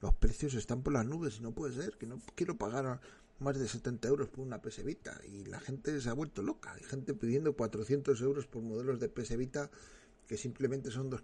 los 0.00 0.14
precios 0.14 0.54
están 0.54 0.82
por 0.82 0.94
las 0.94 1.06
nubes 1.06 1.36
y 1.38 1.42
no 1.42 1.52
puede 1.52 1.74
ser, 1.74 1.96
que 1.98 2.06
no 2.06 2.20
quiero 2.34 2.56
pagar 2.56 3.00
más 3.38 3.58
de 3.58 3.68
70 3.68 4.08
euros 4.08 4.28
por 4.28 4.46
una 4.46 4.62
PS 4.62 4.82
Vita 4.82 5.20
y 5.28 5.44
la 5.44 5.60
gente 5.60 6.00
se 6.00 6.08
ha 6.08 6.14
vuelto 6.14 6.42
loca. 6.42 6.72
Hay 6.72 6.82
gente 6.84 7.12
pidiendo 7.12 7.54
400 7.54 8.18
euros 8.22 8.46
por 8.46 8.62
modelos 8.62 8.98
de 8.98 9.10
PS 9.10 9.36
Vita 9.36 9.70
que 10.26 10.38
simplemente 10.38 10.90
son 10.90 11.10
dos, 11.10 11.20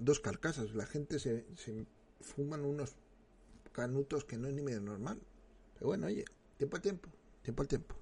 dos 0.00 0.18
carcasas. 0.18 0.74
La 0.74 0.86
gente 0.86 1.20
se, 1.20 1.46
se 1.56 1.86
fuman 2.20 2.64
unos 2.64 2.96
canutos 3.70 4.24
que 4.24 4.38
no 4.38 4.48
es 4.48 4.54
ni 4.54 4.62
medio 4.62 4.80
normal. 4.80 5.20
Pero 5.74 5.86
bueno, 5.86 6.06
oye, 6.06 6.24
tiempo 6.58 6.76
al 6.76 6.82
tiempo, 6.82 7.08
tiempo 7.42 7.62
al 7.62 7.68
tiempo. 7.68 8.01